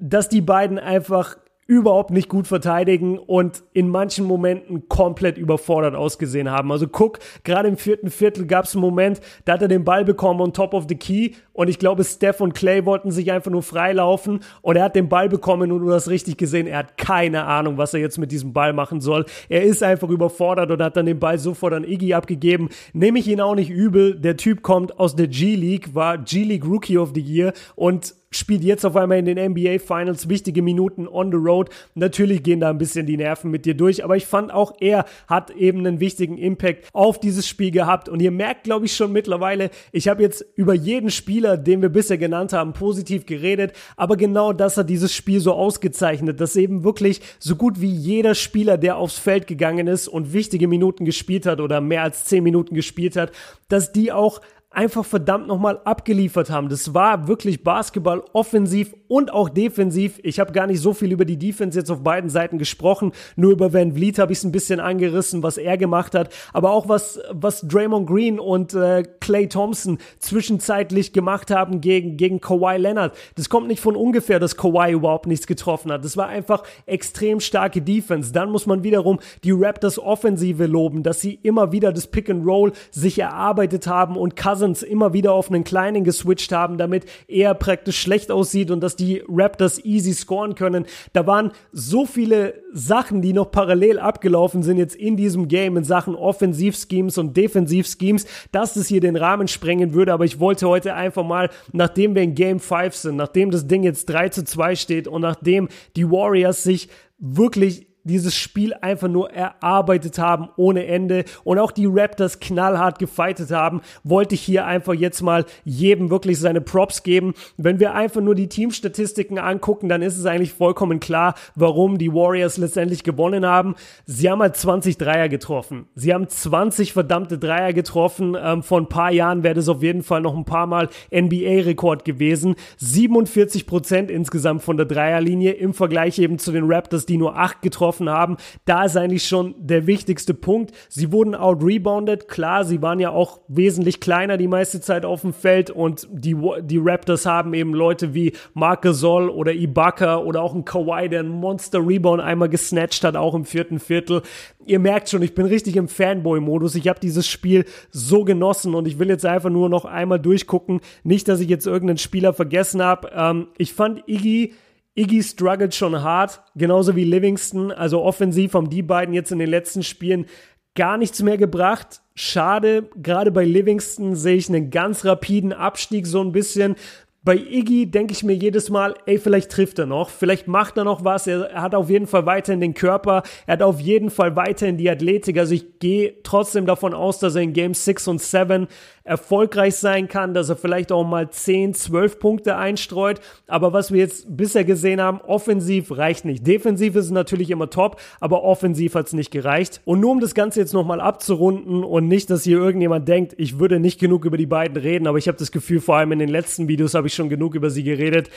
dass 0.00 0.28
die 0.28 0.40
beiden 0.40 0.78
einfach 0.78 1.36
überhaupt 1.70 2.10
nicht 2.10 2.28
gut 2.28 2.48
verteidigen 2.48 3.16
und 3.16 3.62
in 3.72 3.88
manchen 3.88 4.24
Momenten 4.24 4.88
komplett 4.88 5.38
überfordert 5.38 5.94
ausgesehen 5.94 6.50
haben. 6.50 6.72
Also 6.72 6.86
Cook, 6.86 7.20
gerade 7.44 7.68
im 7.68 7.76
vierten 7.76 8.10
Viertel 8.10 8.44
gab 8.46 8.64
es 8.64 8.74
einen 8.74 8.80
Moment, 8.80 9.20
da 9.44 9.52
hat 9.52 9.62
er 9.62 9.68
den 9.68 9.84
Ball 9.84 10.04
bekommen 10.04 10.40
on 10.40 10.52
top 10.52 10.74
of 10.74 10.86
the 10.88 10.96
key 10.96 11.34
und 11.52 11.68
ich 11.68 11.78
glaube, 11.78 12.02
Steph 12.02 12.40
und 12.40 12.54
Clay 12.54 12.84
wollten 12.86 13.12
sich 13.12 13.30
einfach 13.30 13.52
nur 13.52 13.62
freilaufen 13.62 14.40
und 14.62 14.74
er 14.74 14.82
hat 14.82 14.96
den 14.96 15.08
Ball 15.08 15.28
bekommen 15.28 15.70
und 15.70 15.82
du 15.82 15.92
hast 15.92 16.08
richtig 16.08 16.38
gesehen, 16.38 16.66
er 16.66 16.78
hat 16.78 16.98
keine 16.98 17.44
Ahnung, 17.44 17.78
was 17.78 17.94
er 17.94 18.00
jetzt 18.00 18.18
mit 18.18 18.32
diesem 18.32 18.52
Ball 18.52 18.72
machen 18.72 19.00
soll. 19.00 19.24
Er 19.48 19.62
ist 19.62 19.84
einfach 19.84 20.08
überfordert 20.08 20.72
und 20.72 20.82
hat 20.82 20.96
dann 20.96 21.06
den 21.06 21.20
Ball 21.20 21.38
sofort 21.38 21.72
an 21.72 21.84
Iggy 21.84 22.14
abgegeben. 22.14 22.68
Nehme 22.94 23.20
ich 23.20 23.28
ihn 23.28 23.40
auch 23.40 23.54
nicht 23.54 23.70
übel. 23.70 24.18
Der 24.18 24.36
Typ 24.36 24.62
kommt 24.62 24.98
aus 24.98 25.14
der 25.14 25.28
G-League, 25.28 25.94
war 25.94 26.18
G-League 26.18 26.66
Rookie 26.66 26.98
of 26.98 27.12
the 27.14 27.20
Year 27.20 27.52
und 27.76 28.14
spielt 28.32 28.62
jetzt 28.62 28.86
auf 28.86 28.94
einmal 28.94 29.18
in 29.18 29.24
den 29.24 29.52
NBA 29.52 29.80
Finals 29.80 30.28
wichtige 30.28 30.62
Minuten 30.62 31.08
on 31.08 31.32
the 31.32 31.36
road. 31.36 31.68
Natürlich 31.96 32.44
gehen 32.44 32.60
da 32.60 32.70
ein 32.70 32.78
bisschen 32.78 33.04
die 33.04 33.16
Nerven 33.16 33.50
mit 33.50 33.66
dir 33.66 33.74
durch, 33.74 34.04
aber 34.04 34.16
ich 34.16 34.26
fand 34.26 34.52
auch 34.52 34.74
er 34.78 35.04
hat 35.26 35.50
eben 35.50 35.80
einen 35.80 35.98
wichtigen 35.98 36.38
Impact 36.38 36.88
auf 36.92 37.18
dieses 37.18 37.48
Spiel 37.48 37.72
gehabt 37.72 38.08
und 38.08 38.20
ihr 38.20 38.30
merkt, 38.30 38.62
glaube 38.64 38.86
ich, 38.86 38.94
schon 38.94 39.10
mittlerweile, 39.10 39.70
ich 39.90 40.06
habe 40.06 40.22
jetzt 40.22 40.44
über 40.54 40.74
jeden 40.74 41.10
Spieler, 41.10 41.56
den 41.56 41.82
wir 41.82 41.88
bisher 41.88 42.18
genannt 42.18 42.52
haben, 42.52 42.72
positiv 42.72 43.26
geredet, 43.26 43.72
aber 43.96 44.16
genau 44.16 44.52
das 44.52 44.76
hat 44.76 44.88
dieses 44.88 45.12
Spiel 45.12 45.40
so 45.40 45.52
ausgezeichnet, 45.52 46.40
dass 46.40 46.54
eben 46.54 46.84
wirklich 46.84 47.20
so 47.40 47.56
gut 47.56 47.80
wie 47.80 47.90
jeder 47.90 48.36
Spieler, 48.36 48.78
der 48.78 48.96
aufs 48.96 49.18
Feld 49.18 49.48
gegangen 49.48 49.88
ist 49.88 50.06
und 50.06 50.32
wichtige 50.32 50.68
Minuten 50.68 51.04
gespielt 51.04 51.46
hat 51.46 51.60
oder 51.60 51.80
mehr 51.80 52.04
als 52.04 52.26
zehn 52.26 52.44
Minuten 52.44 52.76
gespielt 52.76 53.16
hat, 53.16 53.32
dass 53.68 53.90
die 53.90 54.12
auch 54.12 54.40
einfach 54.72 55.04
verdammt 55.04 55.48
nochmal 55.48 55.80
abgeliefert 55.84 56.48
haben. 56.48 56.68
Das 56.68 56.94
war 56.94 57.26
wirklich 57.26 57.64
Basketball 57.64 58.22
offensiv 58.32 58.94
und 59.08 59.32
auch 59.32 59.48
defensiv. 59.48 60.20
Ich 60.22 60.38
habe 60.38 60.52
gar 60.52 60.68
nicht 60.68 60.80
so 60.80 60.94
viel 60.94 61.10
über 61.10 61.24
die 61.24 61.36
Defense 61.36 61.76
jetzt 61.76 61.90
auf 61.90 62.04
beiden 62.04 62.30
Seiten 62.30 62.56
gesprochen. 62.56 63.10
Nur 63.34 63.50
über 63.50 63.72
Van 63.72 63.94
Vliet 63.94 64.20
habe 64.20 64.30
ich 64.30 64.38
es 64.38 64.44
ein 64.44 64.52
bisschen 64.52 64.78
angerissen, 64.78 65.42
was 65.42 65.58
er 65.58 65.76
gemacht 65.76 66.14
hat. 66.14 66.32
Aber 66.52 66.70
auch 66.70 66.88
was, 66.88 67.18
was 67.32 67.62
Draymond 67.62 68.06
Green 68.06 68.38
und 68.38 68.72
äh, 68.74 69.02
Clay 69.18 69.48
Thompson 69.48 69.98
zwischenzeitlich 70.20 71.12
gemacht 71.12 71.50
haben 71.50 71.80
gegen, 71.80 72.16
gegen 72.16 72.40
Kawhi 72.40 72.76
Leonard. 72.76 73.16
Das 73.34 73.48
kommt 73.48 73.66
nicht 73.66 73.80
von 73.80 73.96
ungefähr, 73.96 74.38
dass 74.38 74.56
Kawhi 74.56 74.92
überhaupt 74.92 75.26
nichts 75.26 75.48
getroffen 75.48 75.90
hat. 75.90 76.04
Das 76.04 76.16
war 76.16 76.28
einfach 76.28 76.62
extrem 76.86 77.40
starke 77.40 77.82
Defense. 77.82 78.32
Dann 78.32 78.52
muss 78.52 78.66
man 78.66 78.84
wiederum 78.84 79.18
die 79.42 79.50
Raptors 79.50 79.98
Offensive 79.98 80.66
loben, 80.66 81.02
dass 81.02 81.20
sie 81.20 81.40
immer 81.42 81.72
wieder 81.72 81.92
das 81.92 82.06
Pick 82.06 82.30
and 82.30 82.46
Roll 82.46 82.70
sich 82.92 83.18
erarbeitet 83.18 83.88
haben 83.88 84.16
und 84.16 84.36
Cousins 84.36 84.59
Cousins 84.60 84.82
immer 84.82 85.12
wieder 85.12 85.32
auf 85.32 85.50
einen 85.50 85.64
kleinen 85.64 86.04
geswitcht 86.04 86.52
haben, 86.52 86.76
damit 86.76 87.06
er 87.28 87.54
praktisch 87.54 87.98
schlecht 87.98 88.30
aussieht 88.30 88.70
und 88.70 88.80
dass 88.80 88.94
die 88.94 89.22
Raptors 89.26 89.82
easy 89.84 90.12
scoren 90.12 90.54
können. 90.54 90.84
Da 91.12 91.26
waren 91.26 91.52
so 91.72 92.04
viele 92.04 92.54
Sachen, 92.72 93.22
die 93.22 93.32
noch 93.32 93.50
parallel 93.50 93.98
abgelaufen 93.98 94.62
sind 94.62 94.76
jetzt 94.76 94.96
in 94.96 95.16
diesem 95.16 95.48
Game 95.48 95.76
in 95.76 95.84
Sachen 95.84 96.14
Offensivschemes 96.14 97.16
und 97.16 97.36
Defensivschemes, 97.36 98.26
dass 98.52 98.76
es 98.76 98.88
hier 98.88 99.00
den 99.00 99.16
Rahmen 99.16 99.48
sprengen 99.48 99.94
würde. 99.94 100.12
Aber 100.12 100.24
ich 100.24 100.38
wollte 100.38 100.68
heute 100.68 100.94
einfach 100.94 101.24
mal, 101.24 101.48
nachdem 101.72 102.14
wir 102.14 102.22
in 102.22 102.34
Game 102.34 102.60
5 102.60 102.94
sind, 102.94 103.16
nachdem 103.16 103.50
das 103.50 103.66
Ding 103.66 103.82
jetzt 103.82 104.06
3 104.06 104.28
zu 104.28 104.44
2 104.44 104.76
steht 104.76 105.08
und 105.08 105.22
nachdem 105.22 105.68
die 105.96 106.10
Warriors 106.10 106.62
sich 106.62 106.88
wirklich 107.18 107.89
dieses 108.04 108.34
Spiel 108.34 108.74
einfach 108.74 109.08
nur 109.08 109.30
erarbeitet 109.30 110.18
haben 110.18 110.48
ohne 110.56 110.86
Ende 110.86 111.24
und 111.44 111.58
auch 111.58 111.72
die 111.72 111.86
Raptors 111.86 112.40
knallhart 112.40 112.98
gefightet 112.98 113.50
haben, 113.50 113.80
wollte 114.04 114.34
ich 114.34 114.40
hier 114.40 114.66
einfach 114.66 114.94
jetzt 114.94 115.22
mal 115.22 115.44
jedem 115.64 116.10
wirklich 116.10 116.38
seine 116.38 116.60
Props 116.60 117.02
geben. 117.02 117.34
Wenn 117.56 117.80
wir 117.80 117.94
einfach 117.94 118.20
nur 118.20 118.34
die 118.34 118.48
Teamstatistiken 118.48 119.38
angucken, 119.38 119.88
dann 119.88 120.02
ist 120.02 120.18
es 120.18 120.26
eigentlich 120.26 120.52
vollkommen 120.52 121.00
klar, 121.00 121.34
warum 121.54 121.98
die 121.98 122.12
Warriors 122.12 122.56
letztendlich 122.56 123.04
gewonnen 123.04 123.44
haben. 123.46 123.74
Sie 124.06 124.30
haben 124.30 124.40
halt 124.40 124.56
20 124.56 124.98
Dreier 124.98 125.28
getroffen. 125.28 125.86
Sie 125.94 126.14
haben 126.14 126.28
20 126.28 126.92
verdammte 126.92 127.38
Dreier 127.38 127.72
getroffen. 127.72 128.36
Ähm, 128.40 128.62
vor 128.62 128.80
ein 128.80 128.88
paar 128.88 129.12
Jahren 129.12 129.42
wäre 129.42 129.54
das 129.54 129.68
auf 129.68 129.82
jeden 129.82 130.02
Fall 130.02 130.20
noch 130.20 130.36
ein 130.36 130.44
paar 130.44 130.66
Mal 130.66 130.88
NBA-Rekord 131.14 132.04
gewesen. 132.04 132.54
47 132.78 133.66
Prozent 133.66 134.10
insgesamt 134.10 134.62
von 134.62 134.76
der 134.76 134.86
Dreierlinie 134.86 135.52
im 135.52 135.74
Vergleich 135.74 136.18
eben 136.18 136.38
zu 136.38 136.52
den 136.52 136.70
Raptors, 136.70 137.06
die 137.06 137.16
nur 137.16 137.36
8 137.36 137.62
getroffen 137.62 137.89
getroffen 137.90 138.08
haben, 138.08 138.36
da 138.64 138.84
ist 138.84 138.96
eigentlich 138.96 139.24
schon 139.24 139.54
der 139.58 139.86
wichtigste 139.86 140.34
Punkt. 140.34 140.72
Sie 140.88 141.12
wurden 141.12 141.34
out-rebounded, 141.34 142.28
klar, 142.28 142.64
sie 142.64 142.82
waren 142.82 143.00
ja 143.00 143.10
auch 143.10 143.40
wesentlich 143.48 144.00
kleiner 144.00 144.36
die 144.36 144.48
meiste 144.48 144.80
Zeit 144.80 145.04
auf 145.04 145.22
dem 145.22 145.32
Feld 145.32 145.70
und 145.70 146.06
die, 146.12 146.36
die 146.62 146.78
Raptors 146.78 147.26
haben 147.26 147.54
eben 147.54 147.74
Leute 147.74 148.14
wie 148.14 148.32
Marc 148.54 148.82
Gasol 148.82 149.28
oder 149.28 149.52
Ibaka 149.52 150.18
oder 150.18 150.42
auch 150.42 150.54
ein 150.54 150.64
Kawhi, 150.64 151.08
der 151.08 151.20
einen 151.20 151.30
Monster-Rebound 151.30 152.22
einmal 152.22 152.48
gesnatcht 152.48 153.04
hat, 153.04 153.16
auch 153.16 153.34
im 153.34 153.44
vierten 153.44 153.80
Viertel. 153.80 154.22
Ihr 154.66 154.78
merkt 154.78 155.08
schon, 155.08 155.22
ich 155.22 155.34
bin 155.34 155.46
richtig 155.46 155.76
im 155.76 155.88
Fanboy-Modus. 155.88 156.74
Ich 156.76 156.86
habe 156.86 157.00
dieses 157.00 157.26
Spiel 157.26 157.64
so 157.90 158.24
genossen 158.24 158.74
und 158.74 158.86
ich 158.86 158.98
will 158.98 159.08
jetzt 159.08 159.26
einfach 159.26 159.50
nur 159.50 159.68
noch 159.68 159.84
einmal 159.84 160.20
durchgucken. 160.20 160.80
Nicht, 161.02 161.28
dass 161.28 161.40
ich 161.40 161.48
jetzt 161.48 161.66
irgendeinen 161.66 161.98
Spieler 161.98 162.32
vergessen 162.34 162.82
habe. 162.82 163.10
Ähm, 163.14 163.48
ich 163.58 163.72
fand 163.72 164.06
Iggy 164.06 164.52
Iggy 164.94 165.22
struggelt 165.22 165.74
schon 165.74 166.02
hart, 166.02 166.42
genauso 166.56 166.96
wie 166.96 167.04
Livingston. 167.04 167.70
Also 167.72 168.02
offensiv 168.02 168.54
haben 168.54 168.70
die 168.70 168.82
beiden 168.82 169.14
jetzt 169.14 169.32
in 169.32 169.38
den 169.38 169.50
letzten 169.50 169.82
Spielen 169.82 170.26
gar 170.74 170.96
nichts 170.96 171.22
mehr 171.22 171.38
gebracht. 171.38 172.00
Schade, 172.14 172.88
gerade 172.96 173.30
bei 173.30 173.44
Livingston 173.44 174.14
sehe 174.14 174.36
ich 174.36 174.48
einen 174.48 174.70
ganz 174.70 175.04
rapiden 175.04 175.52
Abstieg 175.52 176.06
so 176.06 176.20
ein 176.22 176.32
bisschen. 176.32 176.76
Bei 177.22 177.36
Iggy 177.36 177.90
denke 177.90 178.14
ich 178.14 178.24
mir 178.24 178.32
jedes 178.32 178.70
Mal, 178.70 178.94
ey, 179.04 179.18
vielleicht 179.18 179.50
trifft 179.50 179.78
er 179.78 179.84
noch, 179.84 180.08
vielleicht 180.08 180.48
macht 180.48 180.78
er 180.78 180.84
noch 180.84 181.04
was, 181.04 181.26
er, 181.26 181.52
hat 181.52 181.74
auf 181.74 181.90
jeden 181.90 182.06
Fall 182.06 182.24
weiterhin 182.24 182.62
den 182.62 182.72
Körper, 182.72 183.24
er 183.46 183.52
hat 183.52 183.62
auf 183.62 183.78
jeden 183.78 184.08
Fall 184.08 184.36
weiterhin 184.36 184.78
die 184.78 184.88
Athletik, 184.88 185.36
also 185.36 185.54
ich 185.54 185.78
gehe 185.80 186.14
trotzdem 186.22 186.64
davon 186.64 186.94
aus, 186.94 187.18
dass 187.18 187.34
er 187.34 187.42
in 187.42 187.52
Game 187.52 187.74
6 187.74 188.08
und 188.08 188.22
7 188.22 188.68
erfolgreich 189.10 189.74
sein 189.74 190.06
kann, 190.06 190.34
dass 190.34 190.50
er 190.50 190.56
vielleicht 190.56 190.92
auch 190.92 191.04
mal 191.04 191.30
10, 191.30 191.74
12 191.74 192.20
Punkte 192.20 192.56
einstreut. 192.56 193.20
Aber 193.48 193.72
was 193.72 193.90
wir 193.90 193.98
jetzt 193.98 194.36
bisher 194.36 194.64
gesehen 194.64 195.00
haben, 195.00 195.20
offensiv 195.22 195.96
reicht 195.96 196.24
nicht. 196.24 196.46
Defensiv 196.46 196.94
ist 196.94 197.10
natürlich 197.10 197.50
immer 197.50 197.70
top, 197.70 198.00
aber 198.20 198.44
offensiv 198.44 198.94
hat 198.94 199.08
es 199.08 199.12
nicht 199.12 199.32
gereicht. 199.32 199.80
Und 199.84 199.98
nur 199.98 200.12
um 200.12 200.20
das 200.20 200.34
Ganze 200.34 200.60
jetzt 200.60 200.74
nochmal 200.74 201.00
abzurunden 201.00 201.82
und 201.82 202.06
nicht, 202.06 202.30
dass 202.30 202.44
hier 202.44 202.58
irgendjemand 202.58 203.08
denkt, 203.08 203.34
ich 203.36 203.58
würde 203.58 203.80
nicht 203.80 203.98
genug 203.98 204.24
über 204.24 204.36
die 204.36 204.46
beiden 204.46 204.76
reden, 204.76 205.08
aber 205.08 205.18
ich 205.18 205.26
habe 205.26 205.38
das 205.38 205.50
Gefühl, 205.50 205.80
vor 205.80 205.96
allem 205.96 206.12
in 206.12 206.20
den 206.20 206.28
letzten 206.28 206.68
Videos 206.68 206.94
habe 206.94 207.08
ich 207.08 207.09
schon 207.14 207.28
genug 207.28 207.54
über 207.54 207.70
sie 207.70 207.82
geredet. 207.82 208.30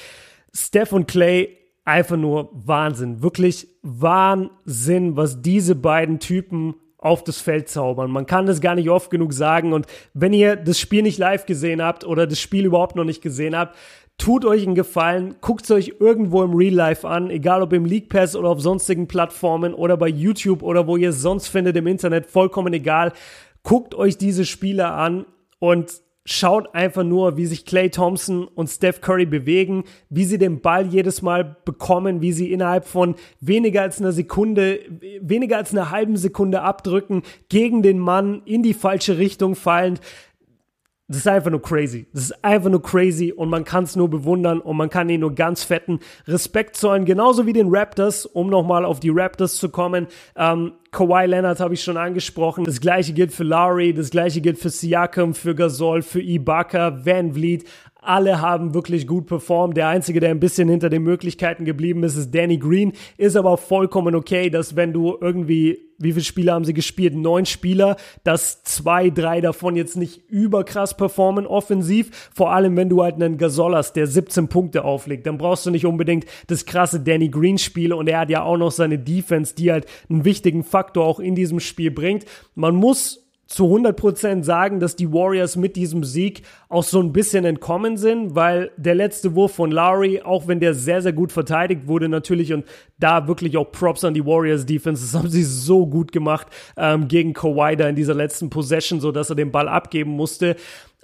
Steph 0.53 0.91
und 0.91 1.07
Clay 1.07 1.57
einfach 1.85 2.17
nur 2.17 2.49
Wahnsinn. 2.53 3.21
Wirklich 3.21 3.67
Wahnsinn, 3.81 5.17
was 5.17 5.41
diese 5.41 5.75
beiden 5.75 6.19
Typen 6.19 6.75
auf 6.97 7.23
das 7.23 7.41
Feld 7.41 7.67
zaubern. 7.67 8.11
Man 8.11 8.25
kann 8.25 8.45
das 8.45 8.61
gar 8.61 8.75
nicht 8.75 8.89
oft 8.89 9.09
genug 9.09 9.33
sagen. 9.33 9.73
Und 9.73 9.87
wenn 10.13 10.31
ihr 10.31 10.55
das 10.55 10.79
Spiel 10.79 11.01
nicht 11.01 11.17
live 11.17 11.45
gesehen 11.45 11.81
habt 11.81 12.05
oder 12.05 12.25
das 12.25 12.39
Spiel 12.39 12.65
überhaupt 12.65 12.95
noch 12.95 13.03
nicht 13.03 13.21
gesehen 13.21 13.57
habt, 13.57 13.75
tut 14.17 14.45
euch 14.45 14.63
einen 14.63 14.75
Gefallen, 14.75 15.35
guckt 15.41 15.65
es 15.65 15.71
euch 15.71 15.95
irgendwo 15.99 16.43
im 16.43 16.53
Real 16.53 16.73
Life 16.73 17.05
an, 17.05 17.29
egal 17.29 17.61
ob 17.61 17.73
im 17.73 17.85
League 17.85 18.09
Pass 18.09 18.35
oder 18.35 18.49
auf 18.49 18.61
sonstigen 18.61 19.07
Plattformen 19.07 19.73
oder 19.73 19.97
bei 19.97 20.07
YouTube 20.07 20.63
oder 20.63 20.87
wo 20.87 20.95
ihr 20.95 21.09
es 21.09 21.21
sonst 21.21 21.47
findet 21.47 21.75
im 21.75 21.87
Internet, 21.87 22.27
vollkommen 22.27 22.73
egal. 22.73 23.11
Guckt 23.63 23.95
euch 23.95 24.17
diese 24.17 24.45
Spiele 24.45 24.91
an 24.91 25.25
und 25.59 26.01
schaut 26.25 26.73
einfach 26.73 27.03
nur, 27.03 27.35
wie 27.35 27.45
sich 27.45 27.65
Clay 27.65 27.89
Thompson 27.89 28.47
und 28.47 28.67
Steph 28.67 29.01
Curry 29.01 29.25
bewegen, 29.25 29.83
wie 30.09 30.23
sie 30.23 30.37
den 30.37 30.61
Ball 30.61 30.87
jedes 30.87 31.21
Mal 31.21 31.57
bekommen, 31.65 32.21
wie 32.21 32.31
sie 32.31 32.51
innerhalb 32.51 32.85
von 32.85 33.15
weniger 33.41 33.81
als 33.81 33.99
einer 33.99 34.13
Sekunde, 34.13 34.79
weniger 35.19 35.57
als 35.57 35.71
einer 35.71 35.91
halben 35.91 36.15
Sekunde 36.15 36.61
abdrücken, 36.61 37.23
gegen 37.49 37.81
den 37.81 37.99
Mann 37.99 38.41
in 38.45 38.63
die 38.63 38.73
falsche 38.73 39.17
Richtung 39.17 39.55
fallend. 39.55 39.99
Das 41.13 41.19
ist 41.19 41.27
einfach 41.27 41.51
nur 41.51 41.61
crazy. 41.61 42.07
Das 42.11 42.23
ist 42.23 42.43
einfach 42.43 42.71
nur 42.71 42.81
crazy 42.81 43.31
und 43.31 43.47
man 43.47 43.65
kann 43.65 43.83
es 43.83 43.95
nur 43.95 44.09
bewundern 44.09 44.59
und 44.59 44.75
man 44.77 44.89
kann 44.89 45.09
ihnen 45.09 45.19
nur 45.19 45.35
ganz 45.35 45.63
fetten 45.63 45.99
Respekt 46.27 46.75
zollen. 46.75 47.05
Genauso 47.05 47.45
wie 47.45 47.53
den 47.53 47.67
Raptors, 47.69 48.25
um 48.25 48.49
nochmal 48.49 48.83
auf 48.83 48.99
die 48.99 49.11
Raptors 49.11 49.57
zu 49.57 49.69
kommen. 49.69 50.07
Ähm, 50.35 50.71
Kawhi 50.89 51.27
Leonard 51.27 51.59
habe 51.59 51.75
ich 51.75 51.83
schon 51.83 51.97
angesprochen. 51.97 52.63
Das 52.63 52.81
gleiche 52.81 53.13
gilt 53.13 53.31
für 53.31 53.43
Lowry, 53.43 53.93
das 53.93 54.09
gleiche 54.09 54.41
gilt 54.41 54.57
für 54.57 54.71
Siakam, 54.71 55.35
für 55.35 55.53
Gasol, 55.53 56.01
für 56.01 56.19
Ibaka, 56.19 57.05
Van 57.05 57.33
Vliet. 57.33 57.65
Alle 58.05 58.41
haben 58.41 58.73
wirklich 58.73 59.07
gut 59.07 59.27
performt. 59.27 59.77
Der 59.77 59.87
Einzige, 59.87 60.19
der 60.19 60.29
ein 60.29 60.39
bisschen 60.39 60.67
hinter 60.69 60.89
den 60.89 61.03
Möglichkeiten 61.03 61.65
geblieben 61.65 62.03
ist, 62.03 62.15
ist 62.15 62.33
Danny 62.35 62.57
Green. 62.57 62.93
Ist 63.17 63.35
aber 63.35 63.57
vollkommen 63.57 64.15
okay, 64.15 64.49
dass 64.49 64.75
wenn 64.75 64.93
du 64.93 65.17
irgendwie, 65.21 65.79
wie 65.97 66.11
viele 66.11 66.23
Spiele 66.23 66.51
haben 66.51 66.65
sie 66.65 66.73
gespielt? 66.73 67.15
Neun 67.15 67.45
Spieler, 67.45 67.95
dass 68.23 68.63
zwei, 68.63 69.09
drei 69.09 69.39
davon 69.41 69.75
jetzt 69.75 69.95
nicht 69.95 70.29
überkrass 70.29 70.97
performen 70.97 71.47
offensiv. 71.47 72.29
Vor 72.33 72.51
allem, 72.51 72.75
wenn 72.75 72.89
du 72.89 73.03
halt 73.03 73.15
einen 73.15 73.37
Gasol 73.37 73.75
hast, 73.75 73.93
der 73.93 74.07
17 74.07 74.49
Punkte 74.49 74.83
auflegt, 74.83 75.25
dann 75.25 75.37
brauchst 75.37 75.65
du 75.65 75.71
nicht 75.71 75.85
unbedingt 75.85 76.25
das 76.47 76.65
krasse 76.65 76.99
Danny 76.99 77.29
Green 77.29 77.57
Spiel 77.57 77.93
und 77.93 78.09
er 78.09 78.19
hat 78.19 78.29
ja 78.29 78.43
auch 78.43 78.57
noch 78.57 78.71
seine 78.71 78.99
Defense, 78.99 79.55
die 79.55 79.71
halt 79.71 79.85
einen 80.09 80.25
wichtigen 80.25 80.63
Faktor 80.63 81.05
auch 81.05 81.19
in 81.19 81.35
diesem 81.35 81.59
Spiel 81.59 81.91
bringt. 81.91 82.25
Man 82.55 82.75
muss 82.75 83.22
zu 83.53 83.65
100% 83.65 84.43
sagen, 84.43 84.79
dass 84.79 84.95
die 84.95 85.13
Warriors 85.13 85.55
mit 85.55 85.75
diesem 85.75 86.03
Sieg 86.03 86.41
auch 86.69 86.81
so 86.81 86.99
ein 86.99 87.13
bisschen 87.13 87.45
entkommen 87.45 87.97
sind, 87.97 88.33
weil 88.33 88.71
der 88.77 88.95
letzte 88.95 89.35
Wurf 89.35 89.53
von 89.53 89.71
Lowry, 89.71 90.21
auch 90.23 90.47
wenn 90.47 90.59
der 90.59 90.73
sehr, 90.73 91.03
sehr 91.03 91.13
gut 91.13 91.31
verteidigt 91.31 91.85
wurde 91.85 92.09
natürlich 92.09 92.51
und 92.51 92.65
da 92.97 93.27
wirklich 93.27 93.55
auch 93.57 93.71
Props 93.71 94.03
an 94.03 94.15
die 94.15 94.25
Warriors 94.25 94.65
Defense, 94.65 95.03
das 95.03 95.13
haben 95.13 95.29
sie 95.29 95.43
so 95.43 95.85
gut 95.85 96.11
gemacht 96.11 96.47
ähm, 96.77 97.07
gegen 97.07 97.33
Kawhi 97.33 97.75
da 97.75 97.87
in 97.87 97.95
dieser 97.95 98.15
letzten 98.15 98.49
Possession, 98.49 98.99
so 98.99 99.11
dass 99.11 99.29
er 99.29 99.35
den 99.35 99.51
Ball 99.51 99.69
abgeben 99.69 100.11
musste. 100.11 100.55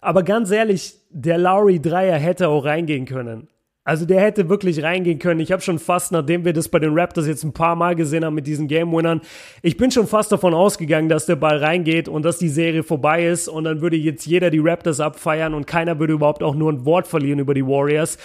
Aber 0.01 0.23
ganz 0.23 0.49
ehrlich, 0.49 0.95
der 1.11 1.37
Lowry 1.37 1.79
Dreier 1.79 2.17
hätte 2.17 2.49
auch 2.49 2.65
reingehen 2.65 3.05
können. 3.05 3.47
Also 3.89 4.05
der 4.05 4.21
hätte 4.21 4.49
wirklich 4.49 4.83
reingehen 4.83 5.17
können. 5.17 5.39
Ich 5.39 5.51
habe 5.51 5.63
schon 5.63 5.79
fast, 5.79 6.11
nachdem 6.11 6.45
wir 6.45 6.53
das 6.53 6.69
bei 6.69 6.77
den 6.77 6.93
Raptors 6.93 7.25
jetzt 7.25 7.43
ein 7.43 7.53
paar 7.53 7.75
Mal 7.75 7.95
gesehen 7.95 8.23
haben 8.23 8.35
mit 8.35 8.45
diesen 8.45 8.67
Game 8.67 8.91
Winnern, 8.91 9.19
ich 9.63 9.77
bin 9.77 9.89
schon 9.89 10.05
fast 10.05 10.31
davon 10.31 10.53
ausgegangen, 10.53 11.09
dass 11.09 11.25
der 11.25 11.37
Ball 11.37 11.57
reingeht 11.57 12.07
und 12.07 12.21
dass 12.21 12.37
die 12.37 12.49
Serie 12.49 12.83
vorbei 12.83 13.25
ist 13.25 13.47
und 13.47 13.63
dann 13.63 13.81
würde 13.81 13.95
jetzt 13.97 14.27
jeder 14.27 14.51
die 14.51 14.59
Raptors 14.59 14.99
abfeiern 14.99 15.55
und 15.55 15.65
keiner 15.65 15.97
würde 15.97 16.13
überhaupt 16.13 16.43
auch 16.43 16.53
nur 16.53 16.71
ein 16.71 16.85
Wort 16.85 17.07
verlieren 17.07 17.39
über 17.39 17.55
die 17.55 17.65
Warriors. 17.65 18.19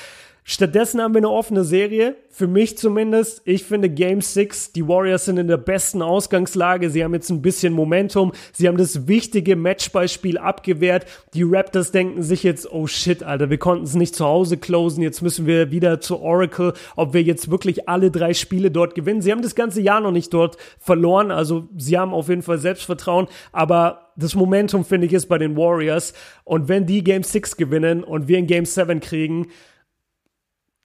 Stattdessen 0.47 1.01
haben 1.01 1.15
wir 1.15 1.21
eine 1.21 1.31
offene 1.31 1.65
Serie, 1.65 2.17
für 2.29 2.47
mich 2.47 2.77
zumindest. 2.77 3.41
Ich 3.47 3.65
finde 3.65 3.89
Game 3.89 4.21
6, 4.21 4.73
die 4.73 4.87
Warriors 4.87 5.25
sind 5.25 5.39
in 5.39 5.49
der 5.49 5.57
besten 5.57 6.03
Ausgangslage. 6.03 6.91
Sie 6.91 7.03
haben 7.03 7.15
jetzt 7.15 7.31
ein 7.31 7.41
bisschen 7.41 7.73
Momentum. 7.73 8.33
Sie 8.53 8.69
haben 8.69 8.77
das 8.77 9.09
wichtige 9.09 9.57
Matchballspiel 9.57 10.37
abgewehrt. 10.37 11.07
Die 11.33 11.45
Raptors 11.45 11.93
denken 11.93 12.23
sich 12.23 12.43
jetzt, 12.43 12.71
oh 12.71 12.87
shit, 12.87 13.23
Alter, 13.23 13.49
wir 13.49 13.57
konnten 13.57 13.85
es 13.85 13.95
nicht 13.95 14.15
zu 14.15 14.27
Hause 14.27 14.59
closen. 14.59 15.03
Jetzt 15.03 15.23
müssen 15.23 15.47
wir 15.47 15.71
wieder 15.71 16.03
zu 16.03 16.21
Oracle, 16.21 16.75
ob 16.95 17.15
wir 17.15 17.23
jetzt 17.23 17.51
wirklich 17.51 17.89
alle 17.89 18.11
drei 18.11 18.35
Spiele 18.35 18.71
dort 18.71 18.95
gewinnen. 18.95 19.23
Sie 19.23 19.33
haben 19.33 19.41
das 19.41 19.55
ganze 19.55 19.81
Jahr 19.81 20.03
noch 20.03 20.13
nicht 20.13 20.35
dort 20.35 20.59
verloren. 20.79 21.31
Also 21.31 21.71
sie 21.79 21.97
haben 21.97 22.13
auf 22.13 22.29
jeden 22.29 22.43
Fall 22.43 22.59
Selbstvertrauen. 22.59 23.29
Aber 23.51 24.11
das 24.17 24.35
Momentum, 24.35 24.85
finde 24.85 25.07
ich, 25.07 25.15
ist 25.15 25.27
bei 25.27 25.39
den 25.39 25.57
Warriors. 25.57 26.13
Und 26.45 26.69
wenn 26.69 26.85
die 26.85 27.03
Game 27.03 27.23
6 27.23 27.57
gewinnen 27.57 28.05
und 28.05 28.29
wir 28.29 28.37
in 28.37 28.47
Game 28.47 28.67
7 28.67 29.01
kriegen, 29.01 29.47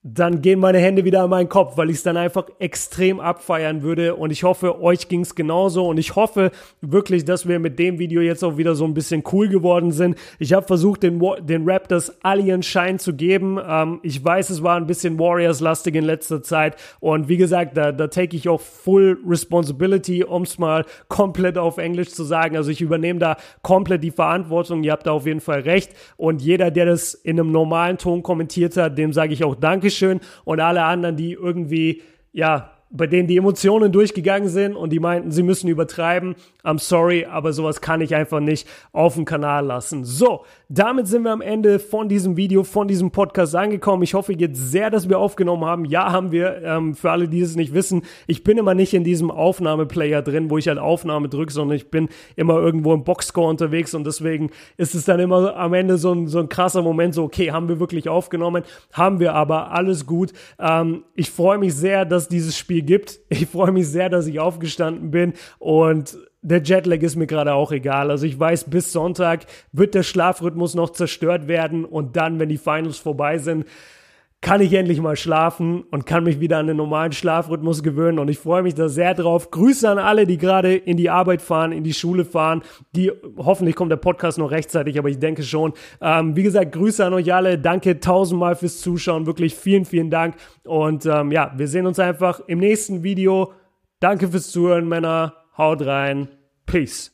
dann 0.02 0.40
gehen 0.40 0.60
meine 0.60 0.78
Hände 0.78 1.04
wieder 1.04 1.22
an 1.22 1.28
meinen 1.28 1.50
Kopf, 1.50 1.76
weil 1.76 1.90
ich 1.90 1.96
es 1.96 2.02
dann 2.02 2.16
einfach 2.16 2.46
extrem 2.58 3.20
abfeiern 3.20 3.82
würde. 3.82 4.14
Und 4.14 4.30
ich 4.30 4.44
hoffe, 4.44 4.80
euch 4.80 5.08
ging 5.08 5.20
es 5.20 5.34
genauso. 5.34 5.86
Und 5.86 5.98
ich 5.98 6.16
hoffe 6.16 6.52
wirklich, 6.80 7.26
dass 7.26 7.46
wir 7.46 7.58
mit 7.58 7.78
dem 7.78 7.98
Video 7.98 8.22
jetzt 8.22 8.42
auch 8.42 8.56
wieder 8.56 8.74
so 8.74 8.86
ein 8.86 8.94
bisschen 8.94 9.22
cool 9.30 9.48
geworden 9.48 9.92
sind. 9.92 10.16
Ich 10.38 10.54
habe 10.54 10.66
versucht, 10.66 11.02
den, 11.02 11.20
den 11.42 11.68
Raptors 11.68 12.16
all 12.22 12.40
ihren 12.40 12.62
Schein 12.62 12.98
zu 12.98 13.14
geben. 13.14 13.58
Ähm, 13.62 14.00
ich 14.02 14.24
weiß, 14.24 14.48
es 14.48 14.62
war 14.62 14.76
ein 14.76 14.86
bisschen 14.86 15.18
Warriors-lastig 15.18 15.94
in 15.94 16.04
letzter 16.04 16.42
Zeit. 16.42 16.76
Und 17.00 17.28
wie 17.28 17.36
gesagt, 17.36 17.76
da, 17.76 17.92
da 17.92 18.06
take 18.06 18.34
ich 18.34 18.48
auch 18.48 18.62
full 18.62 19.18
responsibility, 19.28 20.24
um 20.24 20.44
es 20.44 20.58
mal 20.58 20.86
komplett 21.08 21.58
auf 21.58 21.76
Englisch 21.76 22.08
zu 22.08 22.24
sagen. 22.24 22.56
Also 22.56 22.70
ich 22.70 22.80
übernehme 22.80 23.18
da 23.18 23.36
komplett 23.60 24.02
die 24.02 24.12
Verantwortung. 24.12 24.82
Ihr 24.82 24.92
habt 24.92 25.06
da 25.06 25.10
auf 25.10 25.26
jeden 25.26 25.40
Fall 25.40 25.60
recht. 25.60 25.92
Und 26.16 26.40
jeder, 26.40 26.70
der 26.70 26.86
das 26.86 27.12
in 27.12 27.38
einem 27.38 27.52
normalen 27.52 27.98
Ton 27.98 28.22
kommentiert 28.22 28.78
hat, 28.78 28.96
dem 28.96 29.12
sage 29.12 29.34
ich 29.34 29.44
auch 29.44 29.54
Danke 29.54 29.89
Dankeschön 29.90 30.20
und 30.44 30.60
alle 30.60 30.84
anderen, 30.84 31.16
die 31.16 31.32
irgendwie, 31.32 32.02
ja, 32.32 32.70
bei 32.90 33.06
denen 33.06 33.28
die 33.28 33.36
Emotionen 33.36 33.92
durchgegangen 33.92 34.48
sind 34.48 34.74
und 34.74 34.90
die 34.90 34.98
meinten, 34.98 35.30
sie 35.30 35.44
müssen 35.44 35.68
übertreiben. 35.68 36.34
I'm 36.64 36.80
sorry, 36.80 37.24
aber 37.24 37.52
sowas 37.52 37.80
kann 37.80 38.00
ich 38.00 38.14
einfach 38.14 38.40
nicht 38.40 38.68
auf 38.92 39.14
dem 39.14 39.24
Kanal 39.24 39.64
lassen. 39.64 40.04
So, 40.04 40.44
damit 40.68 41.06
sind 41.06 41.22
wir 41.22 41.30
am 41.30 41.40
Ende 41.40 41.78
von 41.78 42.08
diesem 42.08 42.36
Video, 42.36 42.64
von 42.64 42.88
diesem 42.88 43.12
Podcast 43.12 43.54
angekommen. 43.54 44.02
Ich 44.02 44.14
hoffe 44.14 44.32
jetzt 44.32 44.70
sehr, 44.70 44.90
dass 44.90 45.08
wir 45.08 45.18
aufgenommen 45.18 45.64
haben. 45.64 45.84
Ja, 45.84 46.10
haben 46.10 46.32
wir. 46.32 46.62
Ähm, 46.62 46.94
für 46.94 47.12
alle, 47.12 47.28
die 47.28 47.40
es 47.40 47.54
nicht 47.54 47.74
wissen, 47.74 48.02
ich 48.26 48.42
bin 48.42 48.58
immer 48.58 48.74
nicht 48.74 48.92
in 48.92 49.04
diesem 49.04 49.30
Aufnahmeplayer 49.30 50.22
drin, 50.22 50.50
wo 50.50 50.58
ich 50.58 50.66
halt 50.66 50.78
Aufnahme 50.78 51.28
drücke, 51.28 51.52
sondern 51.52 51.76
ich 51.76 51.90
bin 51.90 52.08
immer 52.34 52.54
irgendwo 52.54 52.92
im 52.92 53.04
Boxscore 53.04 53.48
unterwegs 53.48 53.94
und 53.94 54.04
deswegen 54.04 54.50
ist 54.76 54.94
es 54.94 55.04
dann 55.04 55.20
immer 55.20 55.56
am 55.56 55.74
Ende 55.74 55.96
so 55.96 56.12
ein, 56.12 56.26
so 56.26 56.40
ein 56.40 56.48
krasser 56.48 56.82
Moment, 56.82 57.14
so, 57.14 57.22
okay, 57.22 57.52
haben 57.52 57.68
wir 57.68 57.78
wirklich 57.78 58.08
aufgenommen? 58.08 58.64
Haben 58.92 59.20
wir 59.20 59.34
aber, 59.34 59.70
alles 59.70 60.06
gut. 60.06 60.32
Ähm, 60.58 61.04
ich 61.14 61.30
freue 61.30 61.58
mich 61.58 61.74
sehr, 61.74 62.04
dass 62.04 62.28
dieses 62.28 62.58
Spiel 62.58 62.79
Spiel 62.80 62.84
gibt. 62.84 63.20
Ich 63.28 63.46
freue 63.46 63.72
mich 63.72 63.88
sehr, 63.88 64.08
dass 64.08 64.26
ich 64.26 64.40
aufgestanden 64.40 65.10
bin 65.10 65.34
und 65.58 66.18
der 66.42 66.62
Jetlag 66.62 67.02
ist 67.02 67.16
mir 67.16 67.26
gerade 67.26 67.52
auch 67.52 67.70
egal. 67.70 68.10
Also 68.10 68.26
ich 68.26 68.38
weiß, 68.38 68.70
bis 68.70 68.92
Sonntag 68.92 69.46
wird 69.72 69.94
der 69.94 70.02
Schlafrhythmus 70.02 70.74
noch 70.74 70.90
zerstört 70.90 71.48
werden 71.48 71.84
und 71.84 72.16
dann, 72.16 72.38
wenn 72.38 72.48
die 72.48 72.58
Finals 72.58 72.98
vorbei 72.98 73.38
sind, 73.38 73.66
kann 74.42 74.62
ich 74.62 74.72
endlich 74.72 75.00
mal 75.00 75.16
schlafen 75.16 75.82
und 75.90 76.06
kann 76.06 76.24
mich 76.24 76.40
wieder 76.40 76.58
an 76.58 76.66
den 76.66 76.76
normalen 76.76 77.12
Schlafrhythmus 77.12 77.82
gewöhnen 77.82 78.18
und 78.18 78.28
ich 78.28 78.38
freue 78.38 78.62
mich 78.62 78.74
da 78.74 78.88
sehr 78.88 79.14
drauf. 79.14 79.50
Grüße 79.50 79.88
an 79.88 79.98
alle, 79.98 80.26
die 80.26 80.38
gerade 80.38 80.74
in 80.74 80.96
die 80.96 81.10
Arbeit 81.10 81.42
fahren, 81.42 81.72
in 81.72 81.84
die 81.84 81.92
Schule 81.92 82.24
fahren, 82.24 82.62
die 82.96 83.12
hoffentlich 83.36 83.76
kommt 83.76 83.92
der 83.92 83.96
Podcast 83.96 84.38
noch 84.38 84.50
rechtzeitig, 84.50 84.98
aber 84.98 85.10
ich 85.10 85.18
denke 85.18 85.42
schon. 85.42 85.74
Ähm, 86.00 86.36
wie 86.36 86.42
gesagt, 86.42 86.72
Grüße 86.72 87.04
an 87.04 87.12
euch 87.12 87.34
alle, 87.34 87.58
danke 87.58 88.00
tausendmal 88.00 88.56
fürs 88.56 88.80
Zuschauen, 88.80 89.26
wirklich 89.26 89.54
vielen, 89.54 89.84
vielen 89.84 90.10
Dank 90.10 90.36
und 90.64 91.04
ähm, 91.04 91.32
ja, 91.32 91.52
wir 91.56 91.68
sehen 91.68 91.86
uns 91.86 91.98
einfach 91.98 92.40
im 92.46 92.60
nächsten 92.60 93.02
Video. 93.02 93.52
Danke 94.00 94.28
fürs 94.28 94.50
Zuhören, 94.50 94.88
Männer, 94.88 95.34
haut 95.58 95.84
rein, 95.84 96.28
Peace. 96.64 97.08